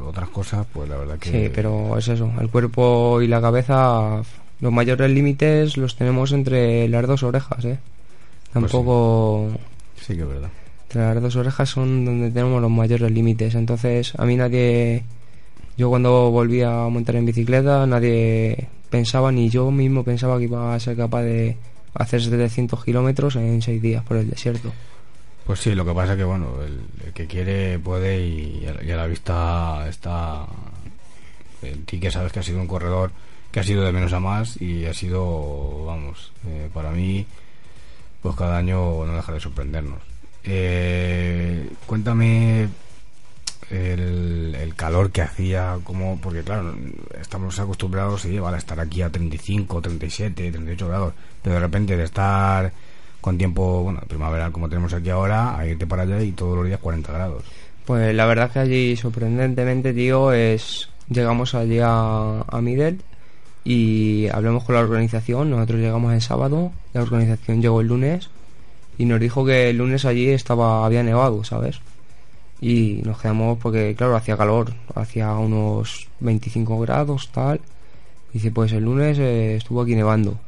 [0.05, 1.31] otras cosas, pues la verdad que...
[1.31, 4.23] Sí, pero es eso, el cuerpo y la cabeza,
[4.61, 7.79] los mayores límites los tenemos entre las dos orejas, ¿eh?
[8.53, 9.51] Pues Tampoco...
[9.95, 10.07] sí.
[10.07, 10.51] sí que es verdad.
[10.89, 15.05] Entre las dos orejas son donde tenemos los mayores límites, entonces a mí nadie
[15.77, 20.75] yo cuando volví a montar en bicicleta nadie pensaba, ni yo mismo pensaba que iba
[20.75, 21.57] a ser capaz de
[21.95, 24.73] hacer 700 kilómetros en 6 días por el desierto.
[25.45, 29.07] Pues sí, lo que pasa es que bueno, el, que quiere puede y, a, la
[29.07, 30.47] vista está
[31.63, 33.13] en ti que sabes que ha sido un corredor
[33.53, 37.25] que ha sido de menos a más y ha sido, vamos, eh, para mí,
[38.21, 40.03] pues cada año no deja de sorprendernos.
[40.45, 42.69] Eh, cuéntame
[43.71, 46.75] el, calor que hacía, como porque claro,
[47.19, 52.73] estamos acostumbrados a estar aquí a 35, 37, 38 grados, pero de repente de estar
[53.21, 56.67] con tiempo, bueno, primaveral como tenemos aquí ahora, a irte para allá y todos los
[56.67, 57.43] días 40 grados.
[57.87, 62.63] Pues la verdad que allí sorprendentemente, tío, es llegamos allí a, a
[63.65, 68.31] y hablamos con la organización, nosotros llegamos el sábado, la organización llegó el lunes
[68.97, 71.81] y nos dijo que el lunes allí estaba había nevado, ¿sabes?
[72.61, 77.61] Y nos quedamos porque claro, hacía calor, hacía unos 25 grados, tal.
[78.33, 80.39] Dice, pues el lunes eh, estuvo aquí nevando.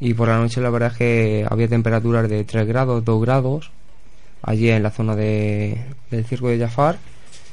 [0.00, 3.70] Y por la noche la verdad es que había temperaturas de 3 grados, 2 grados
[4.42, 5.78] allí en la zona de,
[6.10, 6.98] del circo de Jafar,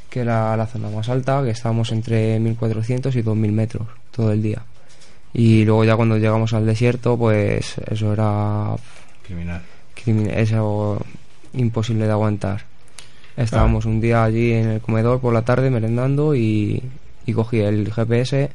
[0.09, 4.41] que era la zona más alta, que estábamos entre 1400 y 2000 metros todo el
[4.41, 4.63] día.
[5.33, 8.75] Y luego ya cuando llegamos al desierto, pues eso era...
[9.23, 10.37] Criminal.
[10.37, 11.05] eso
[11.53, 12.63] imposible de aguantar.
[13.37, 16.81] Estábamos un día allí en el comedor por la tarde merendando y,
[17.25, 18.49] y cogí el GPS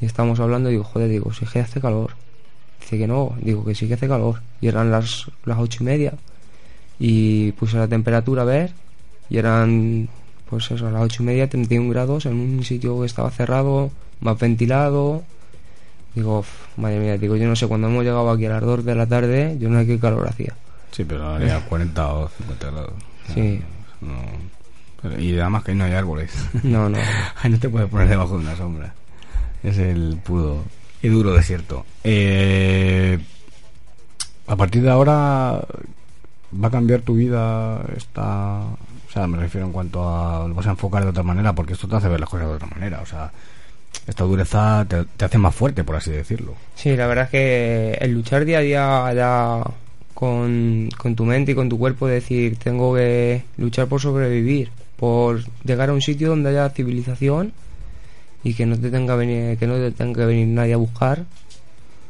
[0.00, 2.12] y estábamos hablando y digo, joder, digo, si es que hace calor.
[2.80, 4.40] Dice que no, digo que sí que hace calor.
[4.60, 6.14] Y eran las, las ocho y media.
[6.98, 8.72] Y puse la temperatura a ver
[9.28, 10.08] y eran
[10.48, 13.90] pues eso a las ocho y media 31 grados en un sitio que estaba cerrado
[14.20, 15.22] más ventilado.
[16.14, 16.44] Digo
[16.76, 19.06] madre mía digo yo no sé cuando hemos llegado aquí a las 2 de la
[19.06, 20.54] tarde yo no sé qué calor hacía
[20.92, 22.92] sí pero había 40 o 50 grados.
[23.34, 23.60] Sí
[25.18, 26.32] y además que ahí no hay árboles.
[26.62, 26.98] No no.
[27.42, 28.94] Ahí no te puedes poner debajo de una sombra.
[29.62, 30.64] Es el pudo
[31.02, 31.84] y duro desierto.
[32.02, 33.18] Eh,
[34.46, 35.62] a partir de ahora
[36.62, 40.66] va a cambiar tu vida esta o sea me refiero en cuanto a lo vas
[40.66, 43.00] a enfocar de otra manera porque esto te hace ver las cosas de otra manera.
[43.02, 43.30] O sea
[44.06, 46.54] esta dureza te, hace más fuerte por así decirlo.
[46.74, 49.64] Sí la verdad es que el luchar día a día ya
[50.14, 55.42] con, con tu mente y con tu cuerpo decir tengo que luchar por sobrevivir por
[55.64, 57.52] llegar a un sitio donde haya civilización
[58.42, 61.24] y que no te tenga venir, que no te tenga que venir nadie a buscar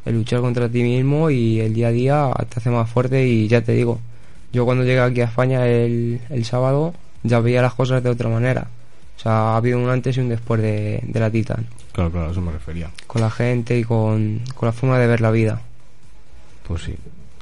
[0.04, 3.48] el luchar contra ti mismo y el día a día te hace más fuerte y
[3.48, 4.00] ya te digo
[4.52, 8.28] yo cuando llegué aquí a España el, el sábado ya veía las cosas de otra
[8.28, 8.68] manera.
[9.16, 11.66] O sea, ha habido un antes y un después de, la Titan.
[11.92, 12.90] Claro, claro, a eso me refería.
[13.06, 15.60] Con la gente y con, la forma de ver la vida.
[16.68, 16.94] Pues sí,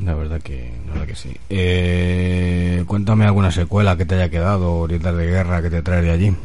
[0.04, 1.36] la verdad que, la verdad que sí.
[1.50, 6.10] Eh, cuéntame alguna secuela que te haya quedado, oriental de guerra que te trae de
[6.10, 6.36] allí.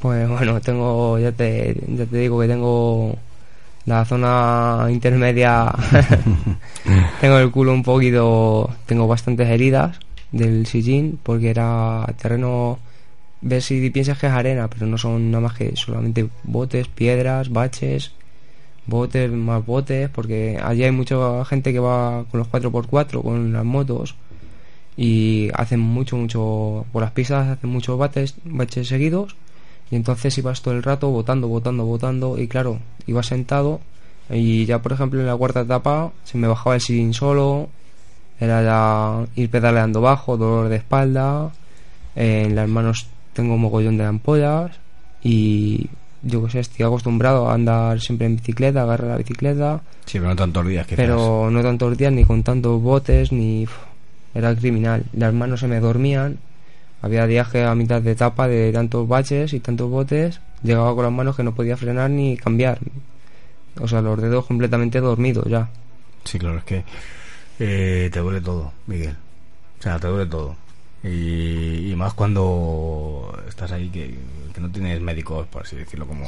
[0.00, 3.16] Pues bueno, tengo, ya te, ya te digo que tengo
[3.86, 5.72] la zona intermedia,
[7.20, 9.98] tengo el culo un poquito, tengo bastantes heridas
[10.32, 12.78] del sillín porque era terreno
[13.40, 17.50] ves si piensas que es arena pero no son nada más que solamente botes piedras
[17.50, 18.12] baches
[18.86, 23.64] botes más botes porque allí hay mucha gente que va con los 4x4 con las
[23.64, 24.14] motos
[24.96, 29.36] y hacen mucho mucho por las pistas hacen muchos baches baches seguidos
[29.90, 33.80] y entonces ibas todo el rato botando botando botando y claro iba sentado
[34.30, 37.68] y ya por ejemplo en la cuarta etapa se me bajaba el sillín solo
[38.40, 41.52] era ya ir pedaleando bajo, dolor de espalda,
[42.16, 44.72] en las manos tengo un mogollón de ampollas
[45.22, 45.88] y
[46.24, 49.82] yo que sé, estoy acostumbrado a andar siempre en bicicleta, agarrar la bicicleta.
[50.06, 53.66] Sí, pero no tantos días que Pero no tantos días ni con tantos botes ni...
[54.34, 55.04] era criminal.
[55.12, 56.38] Las manos se me dormían.
[57.02, 60.40] Había viaje a mitad de etapa de tantos baches y tantos botes.
[60.62, 62.78] Llegaba con las manos que no podía frenar ni cambiar.
[63.80, 65.68] O sea, los dedos completamente dormidos ya.
[66.24, 66.84] Sí, claro, es que
[67.58, 69.16] eh, te duele todo, Miguel.
[69.78, 70.56] O sea, te duele todo.
[71.04, 74.14] Y, más cuando estás ahí que,
[74.58, 76.24] no tienes médicos, por así decirlo, como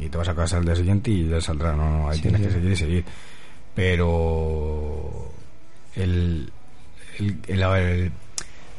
[0.00, 2.40] y te vas a casa al día siguiente y ya saldrá, no, no, ahí tienes
[2.40, 3.04] que seguir y seguir.
[3.74, 5.30] Pero
[5.94, 6.50] el,
[7.18, 8.12] el, el,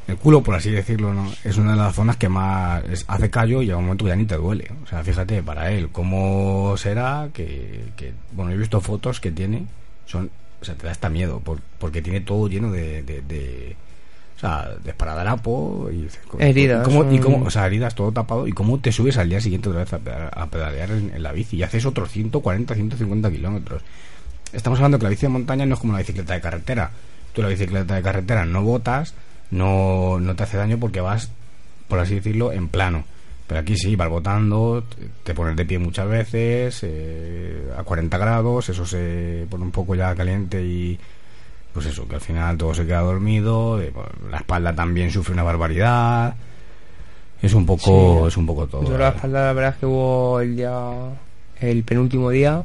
[0.07, 1.31] el, culo, por así decirlo, ¿no?
[1.43, 4.25] es una de las zonas que más hace callo y a un momento ya ni
[4.25, 4.71] te duele.
[4.83, 9.67] O sea, fíjate, para él, ¿cómo será que, que bueno, he visto fotos que tiene,
[10.05, 11.41] son o sea, te da hasta miedo,
[11.79, 13.75] porque tiene todo lleno de, de,
[14.39, 16.07] o sea, de esparadrapo y
[16.41, 16.87] heridas.
[17.11, 18.47] y cómo, o sea, heridas, todo tapado.
[18.47, 21.63] ¿Y cómo te subes al día siguiente otra vez a, pedalear en, la bici y
[21.63, 23.81] haces otros 140, 150 kilómetros?
[24.53, 26.89] Estamos hablando que la bici de montaña no es como la bicicleta de carretera.
[27.33, 29.13] Tú la bicicleta de carretera no botas,
[29.51, 31.29] no, no te hace daño porque vas,
[31.89, 33.03] por así decirlo, en plano.
[33.45, 34.85] Pero aquí sí, vas botando,
[35.25, 39.95] te pones de pie muchas veces, eh, a 40 grados, eso se pone un poco
[39.95, 40.97] ya caliente y
[41.73, 45.33] pues eso, que al final todo se queda dormido, eh, pues, la espalda también sufre
[45.33, 46.35] una barbaridad.
[47.41, 48.83] Es un poco, es un poco todo.
[48.83, 50.91] Yo la espalda la verdad es que hubo el día,
[51.61, 52.63] el penúltimo día,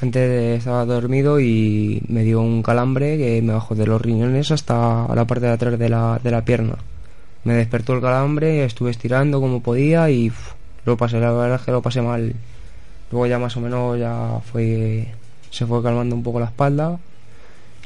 [0.00, 4.52] antes de estaba dormido y me dio un calambre que me bajó de los riñones
[4.52, 6.76] hasta la parte de atrás de la, de la pierna
[7.44, 10.32] me despertó el calambre, estuve estirando como podía y
[10.84, 12.34] lo pasé, la verdad es que lo pasé mal.
[13.10, 15.08] Luego ya más o menos ya fue
[15.50, 16.98] se fue calmando un poco la espalda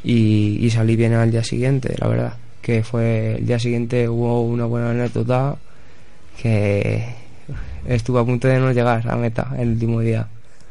[0.04, 2.34] y, salí bien al día siguiente, la verdad.
[2.62, 5.56] Que fue el día siguiente hubo una buena anécdota
[6.40, 7.04] que
[7.86, 10.26] estuve a punto de no llegar a meta el último día.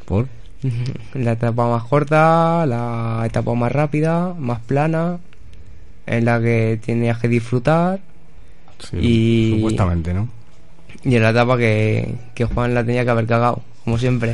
[0.06, 0.28] ¿Por?
[1.14, 5.20] La etapa más corta, la etapa más rápida, más plana,
[6.06, 8.00] en la que tenías que disfrutar.
[9.00, 10.28] y, supuestamente, ¿no?
[11.04, 14.34] Y en la etapa que, que Juan la tenía que haber cagado, como siempre.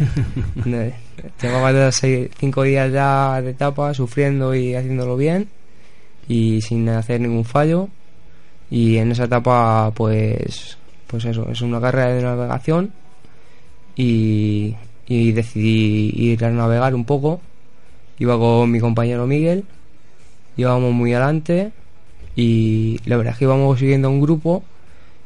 [1.41, 5.49] Llevaba cinco días ya de etapa, sufriendo y haciéndolo bien,
[6.27, 7.89] y sin hacer ningún fallo.
[8.71, 12.93] Y en esa etapa, pues, pues eso, es una carrera de navegación.
[13.97, 14.75] Y,
[15.07, 17.41] y decidí ir a navegar un poco.
[18.19, 19.65] Iba con mi compañero Miguel,
[20.55, 21.71] íbamos muy adelante
[22.35, 24.63] y la verdad es que íbamos siguiendo a un grupo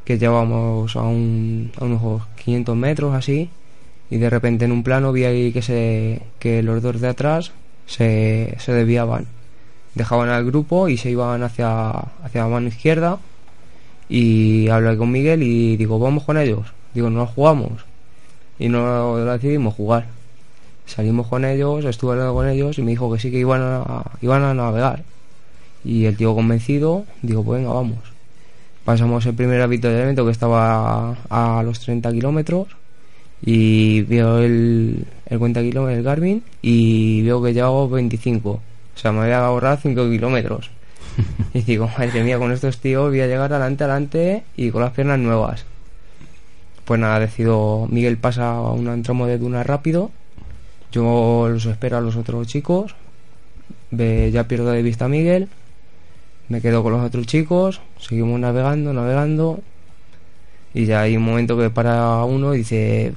[0.05, 3.49] que llevábamos a, un, a unos 500 metros así
[4.09, 7.51] y de repente en un plano vi ahí que, se, que los dos de atrás
[7.85, 9.27] se, se desviaban.
[9.95, 13.19] Dejaban al grupo y se iban hacia, hacia la mano izquierda
[14.09, 16.67] y hablé con Miguel y digo, vamos con ellos.
[16.93, 17.85] Digo, no jugamos
[18.59, 20.05] y no decidimos jugar.
[20.85, 24.03] Salimos con ellos, estuve hablando con ellos y me dijo que sí que iban a,
[24.21, 25.03] iban a navegar.
[25.83, 27.99] Y el tío convencido, digo, pues venga, vamos.
[28.83, 32.67] Pasamos el primer avituallamiento que estaba a, los 30 kilómetros
[33.45, 38.49] y veo el, el cuenta kilómetros, el Garmin, y veo que llevaba 25.
[38.49, 38.61] O
[38.95, 40.71] sea, me había ahorrado 5 kilómetros.
[41.53, 44.91] y digo, madre mía, con estos tíos voy a llegar adelante, adelante y con las
[44.91, 45.65] piernas nuevas.
[46.85, 50.11] Pues nada, decido, Miguel pasa a un tramo de duna rápido,
[50.91, 52.95] yo los espero a los otros chicos,
[53.89, 55.49] ve, ya pierdo de vista a Miguel,
[56.47, 59.61] me quedo con los otros chicos, seguimos navegando, navegando,
[60.75, 63.13] y ya hay un momento que para uno y dice,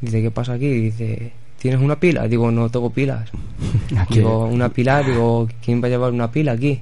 [0.00, 0.68] dice, ¿qué pasa aquí?
[0.68, 2.28] dice, ¿tienes una pila?
[2.28, 3.30] Digo, no tengo pilas.
[4.10, 6.80] digo, una pila, digo, ¿quién va a llevar una pila aquí?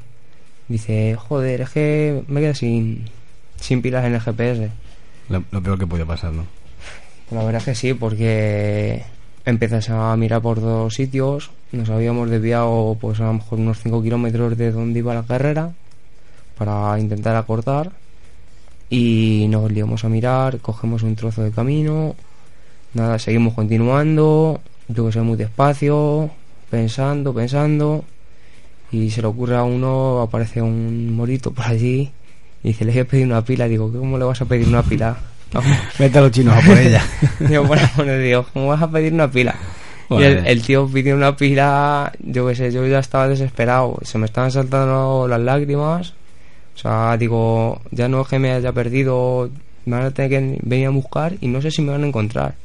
[0.68, 3.07] Dice, joder, es que me quedé sin,
[3.57, 4.70] sin pilas en el GPS.
[5.31, 6.44] Lo, peor que podía pasar, ¿no?
[7.31, 9.05] La verdad es que sí, porque
[9.46, 11.51] empiezas a mirar por dos sitios.
[11.72, 15.72] Nos habíamos desviado, pues a lo mejor unos 5 kilómetros de donde iba la carrera
[16.59, 18.02] para intentar acortar.
[18.92, 22.14] Y nos liamos a mirar, cogemos un trozo de camino.
[22.92, 24.61] Nada, seguimos continuando.
[24.87, 26.28] Yo que sé, muy despacio,
[26.68, 28.05] pensando, pensando.
[28.90, 32.12] Y se le ocurre a uno, aparece un morito por allí
[32.62, 33.66] y dice, le voy a pedir una pila.
[33.66, 35.16] Digo, ¿cómo le vas a pedir una pila?
[35.98, 37.02] Vete a los chinos a por ella.
[37.40, 39.55] digo, bueno, digo, ¿cómo vas a pedir una pila?
[40.11, 43.98] Y el, tío pidió una pila, yo qué sé, yo ya estaba desesperado.
[44.02, 46.12] Se me estaban saltando las lágrimas.
[46.83, 49.49] Sea, digo, ya no es que me haya perdido,
[49.85, 52.09] me van a tener que venir a buscar y no sé si me van a
[52.09, 52.57] encontrar.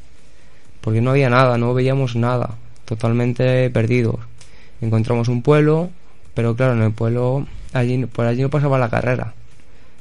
[0.80, 2.56] Porque no había nada, no veíamos nada.
[2.84, 4.16] Totalmente perdidos.
[4.80, 5.90] Encontramos un pueblo,
[6.34, 9.34] pero claro, en el pueblo, allí, por allí no pasaba la carrera.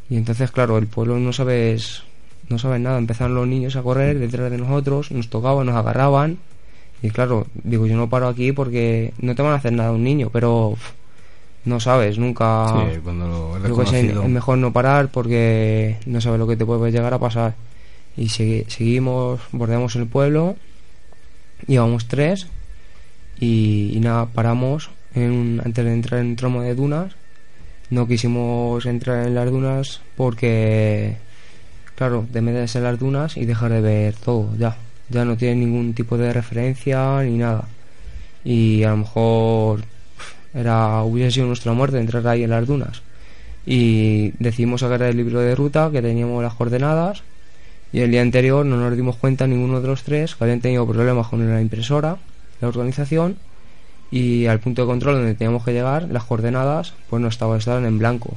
[0.09, 2.01] Y entonces, claro, el pueblo no sabes,
[2.49, 2.97] no sabes nada.
[2.97, 6.39] Empezaron los niños a correr detrás de nosotros, nos tocaban, nos agarraban.
[7.03, 10.03] Y claro, digo, yo no paro aquí porque no te van a hacer nada un
[10.03, 10.75] niño, pero
[11.67, 12.67] no sabes, nunca.
[12.91, 16.91] Sí, cuando lo es, es mejor no parar porque no sabes lo que te puede
[16.91, 17.55] llegar a pasar.
[18.15, 20.55] Y seguimos, bordeamos el pueblo,
[21.67, 22.47] íbamos tres
[23.39, 27.15] y, nada, paramos en antes de entrar en un tramo de dunas
[27.89, 31.15] no quisimos entrar en las dunas porque,
[31.95, 34.75] claro, te metes en las dunas y dejar de ver todo, ya.
[35.09, 37.65] Ya no tiene ningún tipo de referencia ni nada.
[38.43, 39.83] Y a lo mejor
[40.57, 43.03] era hubiese sido nuestra muerte entrar ahí en las dunas.
[43.65, 47.21] Y decidimos sacar el libro de ruta, que teníamos las coordenadas.
[47.93, 50.87] Y el día anterior no nos dimos cuenta ninguno de los tres que habían tenido
[50.87, 52.17] problemas con la impresora,
[52.59, 53.37] la organización,
[54.09, 57.85] y al punto de control donde teníamos que llegar, las coordenadas, pues no estaba, estaban
[57.85, 58.35] en blanco.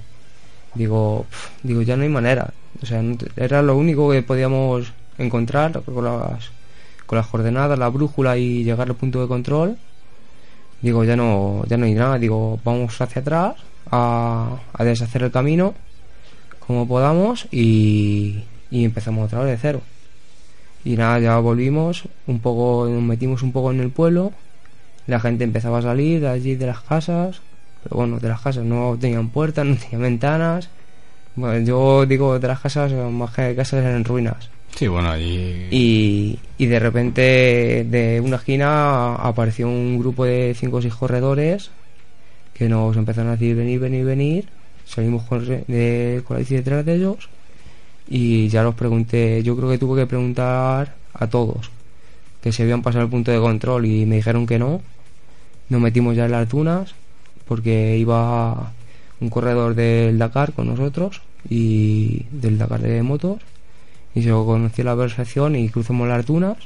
[0.75, 1.27] Digo,
[1.63, 2.53] digo, ya no hay manera.
[2.83, 3.03] O sea,
[3.37, 6.51] era lo único que podíamos encontrar con las,
[7.07, 9.79] con las coordenadas, la brújula y llegar al punto de control.
[10.83, 12.19] Digo, ya no, ya no hay nada.
[12.19, 13.57] Digo, vamos hacia atrás
[13.91, 15.75] a, a deshacer el camino
[16.67, 19.81] como podamos y, y empezamos otra vez de cero.
[20.85, 24.33] Y nada, ya volvimos, un poco, nos metimos un poco en el pueblo
[25.11, 27.41] la gente empezaba a salir de allí de las casas,
[27.83, 30.71] pero bueno, de las casas no tenían puertas, no tenían ventanas.
[31.37, 34.51] Bueno, yo digo de las casas, más que casas eran ruinas.
[34.77, 35.69] Sí, bueno, allí...
[35.71, 41.71] Y, y de repente de una esquina apareció un grupo de cinco o seis corredores
[42.55, 44.49] que nos empezaron a decir venir, venir, venir.
[44.87, 47.29] Salimos con, de, con la bici detrás de ellos
[48.09, 51.71] y ya los pregunté, yo creo que tuve que preguntar a todos
[52.43, 54.81] que se habían pasado el punto de control y me dijeron que no.
[55.69, 56.95] Nos metimos ya en las dunas,
[57.47, 58.73] porque iba
[59.21, 63.41] un corredor del Dakar con nosotros y del Dakar de motos
[64.15, 66.57] y yo conocí la perfección y cruzamos las dunas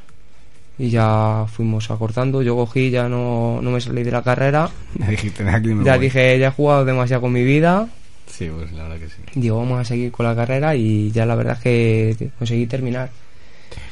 [0.78, 2.42] y ya fuimos acortando.
[2.42, 4.70] Yo cogí, ya no, no me salí de la carrera.
[5.84, 7.88] ya dije, ya he jugado demasiado con mi vida.
[8.26, 9.22] Sí, pues la verdad que sí.
[9.34, 13.10] Digo, vamos a seguir con la carrera y ya la verdad es que conseguí terminar.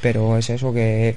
[0.01, 1.17] Pero es eso que,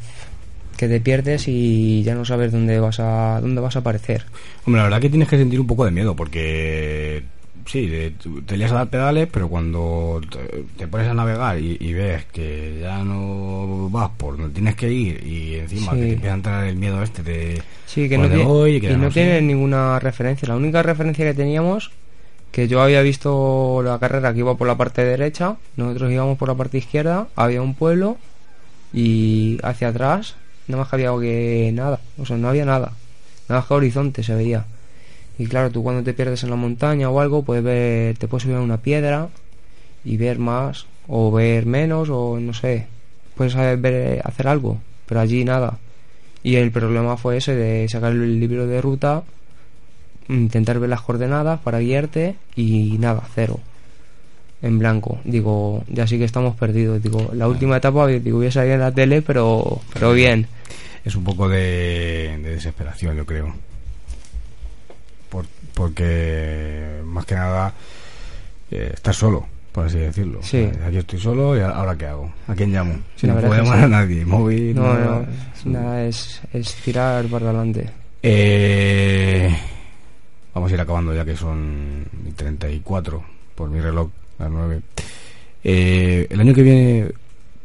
[0.78, 4.26] que te pierdes y ya no sabes dónde vas a dónde vas a aparecer.
[4.66, 7.24] Hombre, la verdad que tienes que sentir un poco de miedo porque
[7.66, 10.22] sí, te lías a dar pedales, pero cuando
[10.78, 15.26] te, pones a navegar y, ves que ya no vas por donde tienes que ir
[15.26, 18.98] y encima te empieza a entrar el miedo este de sí, que no, tiene, y,
[18.98, 20.48] no, tiene ninguna referencia.
[20.48, 21.92] La única referencia que teníamos,
[22.52, 26.48] que yo había visto la carrera que iba por la parte derecha, nosotros íbamos por
[26.48, 28.18] la parte izquierda, había un pueblo
[28.94, 30.36] y hacia atrás
[30.68, 32.94] no más había que nada, o sea, no había nada,
[33.48, 34.66] nada más que horizonte se veía.
[35.38, 38.44] Y claro, tú cuando te pierdes en la montaña o algo, puedes ver, te puedes
[38.44, 39.30] subir a una piedra
[40.06, 42.88] y ver más, o ver menos, o no sé,
[43.36, 45.78] puedes ver, hacer algo, pero allí nada.
[46.44, 49.24] Y el problema fue ese de sacar el libro de ruta,
[50.30, 53.60] intentar ver las coordenadas para guiarte y nada, cero.
[54.62, 55.20] En blanco.
[55.26, 57.04] Digo, ya sí que estamos perdidos.
[57.04, 60.48] Digo, la última etapa, digo, voy a salir en la tele, pero, pero bien.
[61.04, 63.54] Es un poco de desesperación, yo creo
[65.76, 67.74] porque más que nada
[68.72, 70.40] eh, estás solo, por así decirlo.
[70.42, 70.68] Sí.
[70.88, 72.32] Aquí estoy solo y ahora qué hago?
[72.48, 72.96] ¿A quién llamo?
[73.16, 74.74] Si no puedo llamar a nadie, móvil.
[74.74, 75.26] No, no,
[75.66, 77.90] nada, es, es tirar para adelante.
[78.24, 79.56] Eh,
[80.54, 82.06] vamos a ir acabando ya que son
[82.36, 83.24] 34
[83.54, 84.10] por mi reloj,
[84.40, 84.82] las 9.
[85.64, 87.08] Eh, ¿El año que viene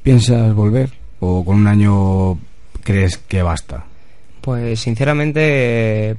[0.03, 0.91] piensas volver
[1.21, 2.39] o con un año
[2.83, 3.85] crees que basta?
[4.41, 6.17] Pues sinceramente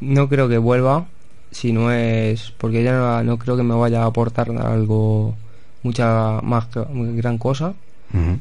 [0.00, 1.06] no creo que vuelva
[1.50, 5.34] si no es porque ya no, creo que me vaya a aportar algo
[5.82, 7.74] mucha más gran cosa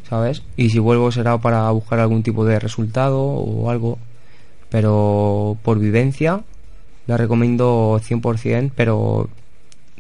[0.09, 3.97] sabes y si vuelvo será para buscar algún tipo de resultado o algo
[4.69, 6.41] pero por vivencia
[7.05, 9.29] la recomiendo 100% pero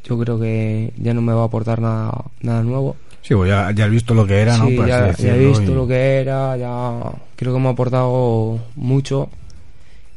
[0.07, 2.95] yo creo que ya no me va a aportar nada nada nuevo.
[3.21, 4.69] Sí, pues ya, ya has visto lo que era, ¿no?
[4.69, 9.29] ya, he visto lo que era, ya creo que me ha aportado mucho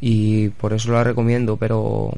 [0.00, 2.12] y por eso la recomiendo, pero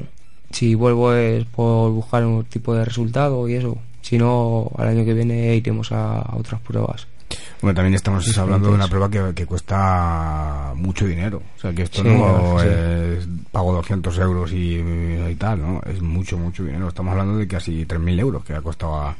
[0.51, 3.77] si vuelvo es por buscar un tipo de resultado y eso.
[4.01, 7.07] Si no, al año que viene iremos a, otras pruebas.
[7.61, 11.41] Bueno, también estamos hablando de una prueba que, que, cuesta mucho dinero.
[11.57, 15.81] O sea, que esto no es pago 200 euros y, y, tal, ¿no?
[15.85, 16.89] Es mucho, mucho dinero.
[16.89, 19.15] Estamos hablando de casi 3.000 euros que ha costado a,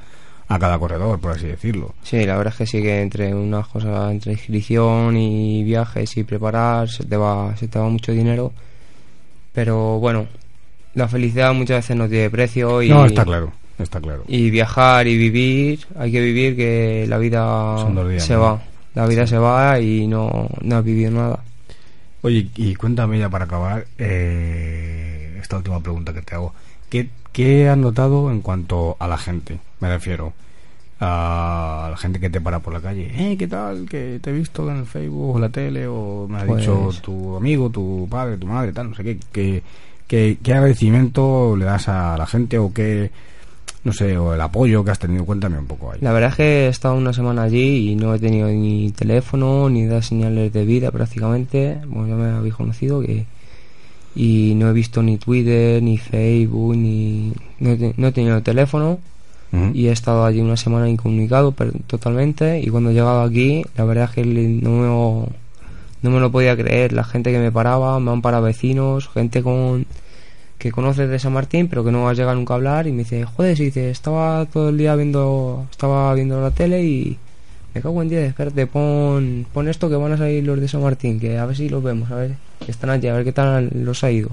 [0.48, 1.94] a cada corredor, por así decirlo.
[2.04, 6.24] Sí, la verdad es que sí que entre unas cosas, entre inscripción y viajes y
[6.24, 8.52] preparar, se te va, se te va mucho dinero.
[9.54, 10.28] Pero bueno,
[10.96, 12.89] la felicidad muchas veces no tiene precio y...
[12.89, 14.24] No, está claro, está claro.
[14.28, 17.78] Y viajar y vivir, hay que vivir que la vida
[18.18, 18.62] se va.
[18.96, 21.39] La vida se va y no, no has vivido nada.
[22.22, 26.54] Oye, y cuéntame ya para acabar eh, esta última pregunta que te hago.
[26.94, 29.58] ¿Qué, ¿Qué has notado en cuanto a la gente?
[29.80, 30.32] Me refiero
[31.00, 33.12] a la gente que te para por la calle.
[33.18, 33.89] Eh, ¿qué tal?
[33.89, 37.02] Que te he visto en el Facebook o la tele o me ha dicho pues
[37.02, 39.18] tu amigo, tu padre, tu madre, tal, no sé qué.
[39.32, 43.10] ¿Qué, qué, agradecimiento le das a la gente o qué,
[43.86, 45.26] no sé, o el apoyo que has tenido?
[45.26, 46.00] Cuéntame un poco ahí.
[46.00, 49.68] La verdad es que he estado una semana allí y no he tenido ni teléfono
[49.68, 51.80] ni da señales de vida prácticamente.
[51.88, 53.26] Bueno, ya me habéis conocido que
[54.16, 58.99] y no he visto ni Twitter, ni Facebook, ni no he, tenido teléfono.
[59.74, 61.53] Y he estado allí una semana incomunicado
[61.86, 62.59] totalmente.
[62.59, 65.28] Y cuando he llegado aquí la verdad es que no me,
[66.01, 66.91] no me lo podía creer.
[66.91, 69.86] La gente que me paraba me han parado vecinos gente con
[70.57, 72.88] que conoces de San Martín pero que no has llegado nunca a hablar.
[72.88, 76.84] Y me dice joder si dice estaba todo el día viendo estaba viendo la tele
[76.84, 77.20] y
[77.74, 80.82] me cago en 10 espérate pon, pon esto que van a salir los de San
[80.82, 83.34] Martín que a ver si los vemos a ver que están allí a ver qué
[83.34, 84.30] tal los ha ido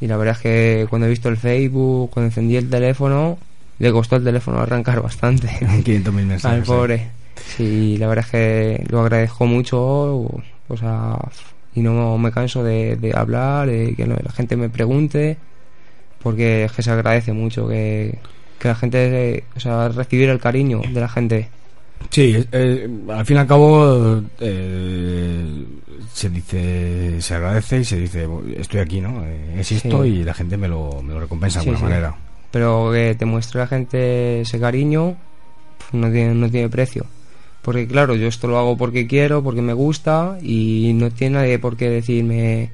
[0.00, 3.38] y la verdad es que cuando he visto el Facebook cuando encendí el teléfono
[3.80, 5.48] le costó el teléfono arrancar bastante.
[5.60, 6.44] 500.000 mensajes.
[6.44, 7.10] Al pobre.
[7.56, 9.80] Sí, la verdad es que lo agradezco mucho,
[10.68, 11.16] o sea,
[11.74, 15.38] y no me canso de, hablar, de que la gente me pregunte,
[16.22, 18.18] porque es que se agradece mucho que,
[18.62, 21.48] la gente, o sea, recibir el cariño de la gente.
[22.08, 25.64] Sí, al fin y al cabo eh,
[26.12, 28.26] se dice, se agradece y se dice,
[28.56, 29.24] estoy aquí, ¿no?
[29.24, 32.16] Eh, existo y la gente me lo, me lo recompensa de alguna manera
[32.50, 35.16] pero que te muestre la gente ese cariño
[35.78, 37.06] pues no tiene no tiene precio.
[37.62, 41.58] Porque claro yo esto lo hago porque quiero porque me gusta y no tiene nadie
[41.58, 42.70] por qué decirme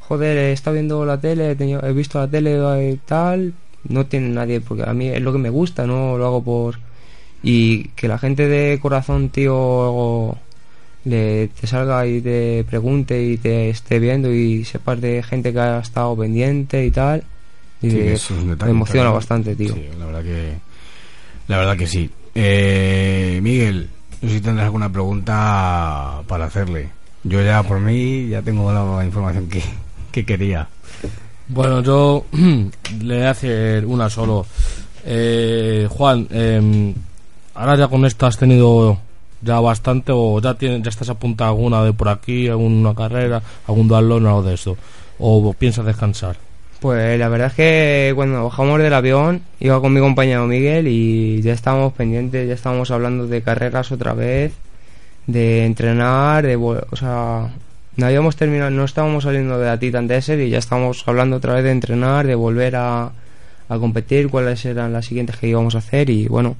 [0.00, 3.54] joder, he estado viendo la tele, he, visto la tele y tal,
[3.88, 6.78] no tiene nadie, porque a mí es lo que me gusta, no lo hago por...
[7.44, 10.36] Y que la gente de corazón, tío,
[11.04, 15.60] le, te salga y te pregunte y te esté viendo y sepas de gente que
[15.60, 17.22] ha estado pendiente y tal.
[17.82, 18.16] Y me
[18.70, 19.76] emociona bastante, tío.
[19.98, 20.54] la verdad que,
[21.48, 22.10] la verdad que sí.
[22.34, 23.90] Eh, Miguel,
[24.22, 26.88] no sé si tendrás alguna pregunta para hacerle.
[27.24, 29.62] Yo ya por mí ya tengo la información que,
[30.10, 30.66] que quería.
[31.48, 32.24] Bueno, yo
[33.02, 34.46] le voy a hacer una solo.
[35.04, 36.94] Eh, Juan, eh,
[37.54, 38.98] ahora ya con esto has tenido
[39.42, 43.88] ya bastante o ya tienes, ya estás apuntado alguna de por aquí, alguna carrera, algún
[43.88, 44.76] dualón o algo de eso?
[45.18, 46.36] ¿O piensas descansar?
[46.80, 51.40] Pues la verdad es que cuando bajamos del avión iba con mi compañero Miguel y
[51.42, 54.52] ya estábamos pendientes, ya estábamos hablando de carreras otra vez,
[55.26, 57.50] de entrenar, de, o sea,
[57.96, 61.54] no habíamos terminado, no estábamos saliendo de la Titan Desert y ya estábamos hablando otra
[61.54, 63.12] vez de entrenar, de volver a,
[63.68, 66.56] a competir, cuáles eran las siguientes que íbamos a hacer y bueno,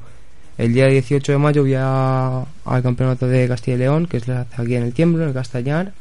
[0.57, 4.28] el día 18 de mayo voy a, al campeonato de Castilla y León, que es
[4.28, 5.92] aquí en el Tiemblo, en el Castellar,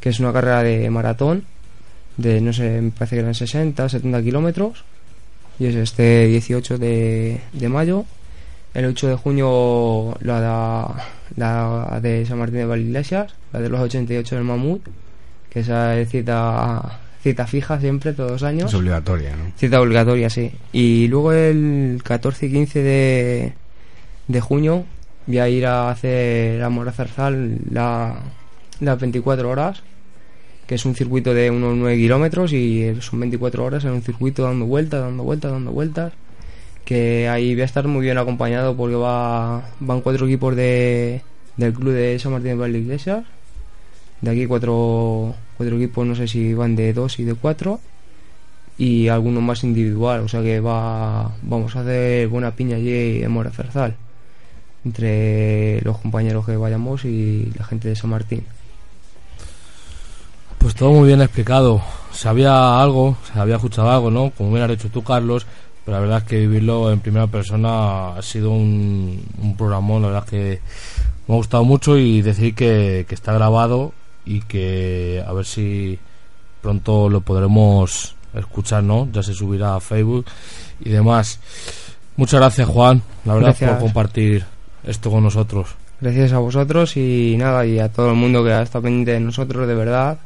[0.00, 1.44] que es una carrera de maratón,
[2.16, 4.84] de no sé, me parece que eran 60, 70 kilómetros,
[5.58, 8.04] y es este 18 de, de mayo.
[8.74, 10.94] El 8 de junio la,
[11.36, 14.86] la de San Martín de Valiglesias, la de los 88 del Mamut,
[15.48, 18.68] que esa es cita, cita fija siempre, todos los años.
[18.68, 19.50] Es obligatoria, ¿no?
[19.56, 20.52] Cita obligatoria, sí.
[20.72, 23.54] Y luego el 14 y 15 de,
[24.28, 24.84] de junio
[25.26, 28.20] voy a ir a hacer a Morazarzal la,
[28.80, 29.82] las 24 horas,
[30.66, 34.44] que es un circuito de unos 9 kilómetros y son 24 horas en un circuito
[34.44, 36.12] dando vueltas, dando vueltas, dando vueltas.
[36.84, 41.20] Que ahí voy a estar muy bien acompañado porque va, van cuatro equipos de,
[41.56, 43.24] del club de San Martín de Iglesias.
[44.20, 47.80] De aquí cuatro, cuatro equipos, no sé si van de dos y de cuatro.
[48.78, 53.30] Y algunos más individual, o sea que va, vamos a hacer buena piña allí en
[53.32, 53.96] Morazarzal
[54.86, 58.44] entre los compañeros que vayamos y la gente de San Martín.
[60.58, 61.82] Pues todo muy bien explicado.
[62.12, 64.30] Sabía algo, se había escuchado algo, ¿no?
[64.30, 65.44] Como bien has dicho tú, Carlos,
[65.84, 70.08] pero la verdad es que vivirlo en primera persona ha sido un, un programón, la
[70.08, 70.60] verdad es que
[71.26, 73.92] me ha gustado mucho y decir que, que está grabado
[74.24, 75.98] y que a ver si
[76.62, 79.08] pronto lo podremos escuchar, ¿no?
[79.12, 80.26] Ya se subirá a Facebook
[80.80, 81.40] y demás.
[82.16, 84.55] Muchas gracias, Juan, la verdad, por compartir
[84.86, 85.74] esto con nosotros.
[86.00, 89.20] Gracias a vosotros y nada, y a todo el mundo que ha estado pendiente de
[89.20, 90.18] nosotros, de verdad.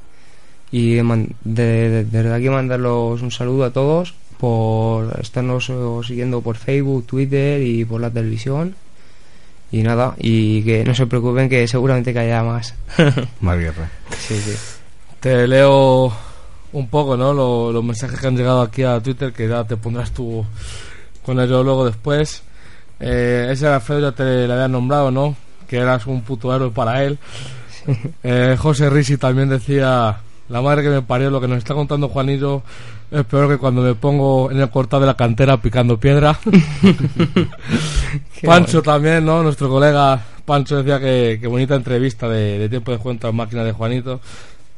[0.72, 5.70] Y de, desde aquí mandarlos un saludo a todos por estarnos
[6.06, 8.74] siguiendo por Facebook, Twitter y por la televisión.
[9.72, 12.74] Y nada, y que no se preocupen que seguramente que haya más.
[13.40, 13.88] más guerra.
[14.18, 14.52] Sí, sí.
[15.20, 16.12] Te leo
[16.72, 17.32] un poco, ¿no?
[17.72, 20.44] los mensajes que han llegado aquí a Twitter, que ya te pondrás tú
[21.24, 22.42] con ello luego después.
[23.00, 25.34] Eh, ese Alfredo ya te le había nombrado, ¿no?
[25.66, 27.18] Que eras un puto héroe para él.
[28.22, 30.18] Eh, José Risi también decía,
[30.50, 32.62] la madre que me parió, lo que nos está contando Juanillo
[33.10, 36.38] es peor que cuando me pongo en el cortado de la cantera picando piedra.
[38.44, 39.42] Pancho también, ¿no?
[39.42, 44.20] Nuestro colega Pancho decía que, bonita entrevista de, tiempo de cuenta en máquina de Juanito.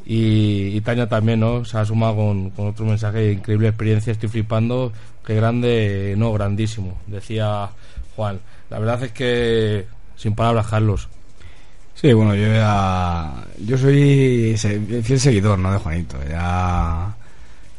[0.05, 1.65] Y, Tania también, ¿no?
[1.65, 4.93] Se ha sumado con, con otro mensaje, increíble experiencia, estoy flipando,
[5.25, 6.99] qué grande, no, grandísimo.
[7.07, 7.71] Decía
[8.17, 8.41] Juan.
[8.71, 9.87] La verdad es que,
[10.17, 11.09] sin palabras, Carlos.
[11.95, 15.73] Sí, bueno, yo ya, yo soy fiel seguidor, ¿no?
[15.73, 16.17] De Juanito.
[16.29, 17.15] Ya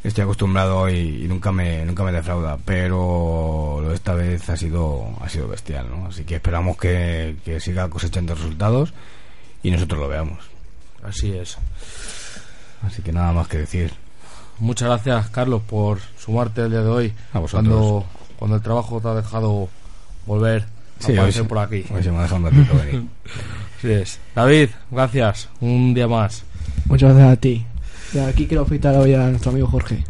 [0.03, 5.15] estoy acostumbrado y, nunca me nunca me defrauda, pero lo de esta vez ha sido
[5.21, 6.07] ha sido bestial, ¿no?
[6.07, 8.93] Así que esperamos que, que siga cosechando resultados
[9.61, 10.39] y nosotros lo veamos.
[11.03, 11.57] Así es.
[12.81, 13.93] Así que nada más que decir.
[14.59, 17.13] Muchas gracias, Carlos, por sumarte el día de hoy.
[17.33, 17.67] A vosotros.
[17.67, 18.05] Cuando,
[18.37, 19.69] cuando el trabajo te ha dejado
[20.25, 20.65] volver
[20.99, 21.85] sí, a aparecer por aquí.
[21.93, 23.07] Hoy se me ha dejado un ratito venir.
[23.83, 24.19] es.
[24.35, 25.49] David, gracias.
[25.59, 26.43] Un día más.
[26.85, 27.65] Muchas gracias a ti.
[28.13, 30.03] Y aquí quiero felicitar hoy a nuestro amigo Jorge.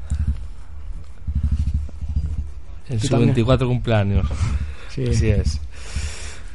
[2.89, 4.27] En su 24 cumpleaños.
[4.89, 5.07] Sí.
[5.07, 5.59] Así es.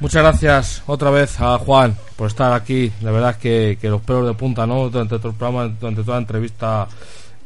[0.01, 2.93] Muchas gracias otra vez a Juan por estar aquí.
[3.01, 4.89] La verdad es que, que los pelos de punta, ¿no?
[4.91, 6.87] Durante todo el programa, durante toda la entrevista,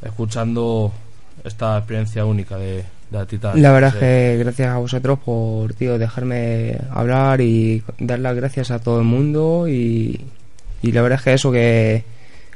[0.03, 0.93] escuchando
[1.45, 2.85] esta experiencia única de,
[3.55, 8.71] la verdad es que gracias a vosotros por, tío, dejarme hablar y dar las gracias
[8.71, 10.21] a todo el mundo y,
[10.83, 12.05] la verdad es que eso que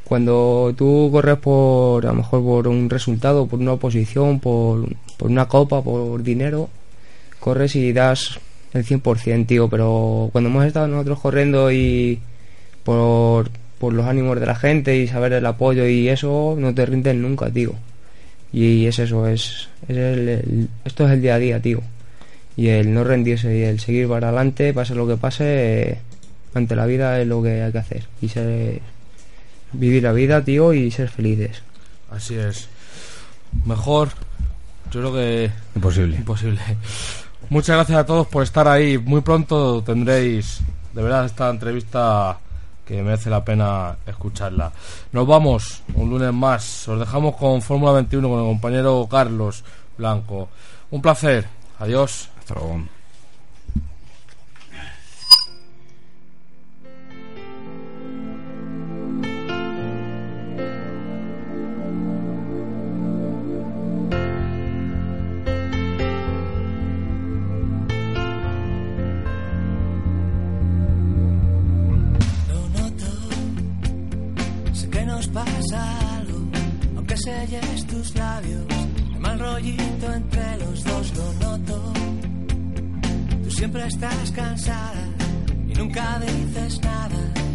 [0.04, 5.30] cuando tú corres por a lo mejor por un resultado, por una oposición, por, por
[5.30, 6.68] una copa, por dinero,
[7.38, 8.38] corres y das
[8.72, 12.20] el 100%, tío, pero cuando hemos estado nosotros corriendo y
[12.84, 16.86] por, por los ánimos de la gente y saber el apoyo y eso no te
[16.86, 17.74] rinden nunca, tío.
[18.56, 21.82] Y es eso, es, el, esto es el día a día, tío.
[22.56, 25.98] Y el no rendirse y el seguir para adelante, pase lo que pase,
[26.54, 28.06] ante la vida es lo que hay que hacer.
[28.22, 28.80] Y ser,
[29.74, 31.60] vivir la vida, tío, y ser felices.
[32.10, 32.70] Así es.
[33.66, 34.08] Mejor,
[34.90, 35.50] yo creo que...
[35.74, 36.16] Imposible.
[36.16, 36.60] Imposible.
[37.50, 38.96] Muchas gracias a todos por estar ahí.
[38.96, 40.60] Muy pronto tendréis,
[40.94, 42.38] de verdad, esta entrevista
[42.86, 44.72] que merece la pena escucharla.
[45.12, 46.88] Nos vamos un lunes más.
[46.88, 49.64] Os dejamos con Fórmula 21 con el compañero Carlos
[49.98, 50.48] Blanco.
[50.90, 51.46] Un placer.
[51.78, 52.30] Adiós.
[52.38, 52.95] Hasta luego.
[83.64, 85.02] Estás cansada
[85.66, 87.45] y nunca dices nada.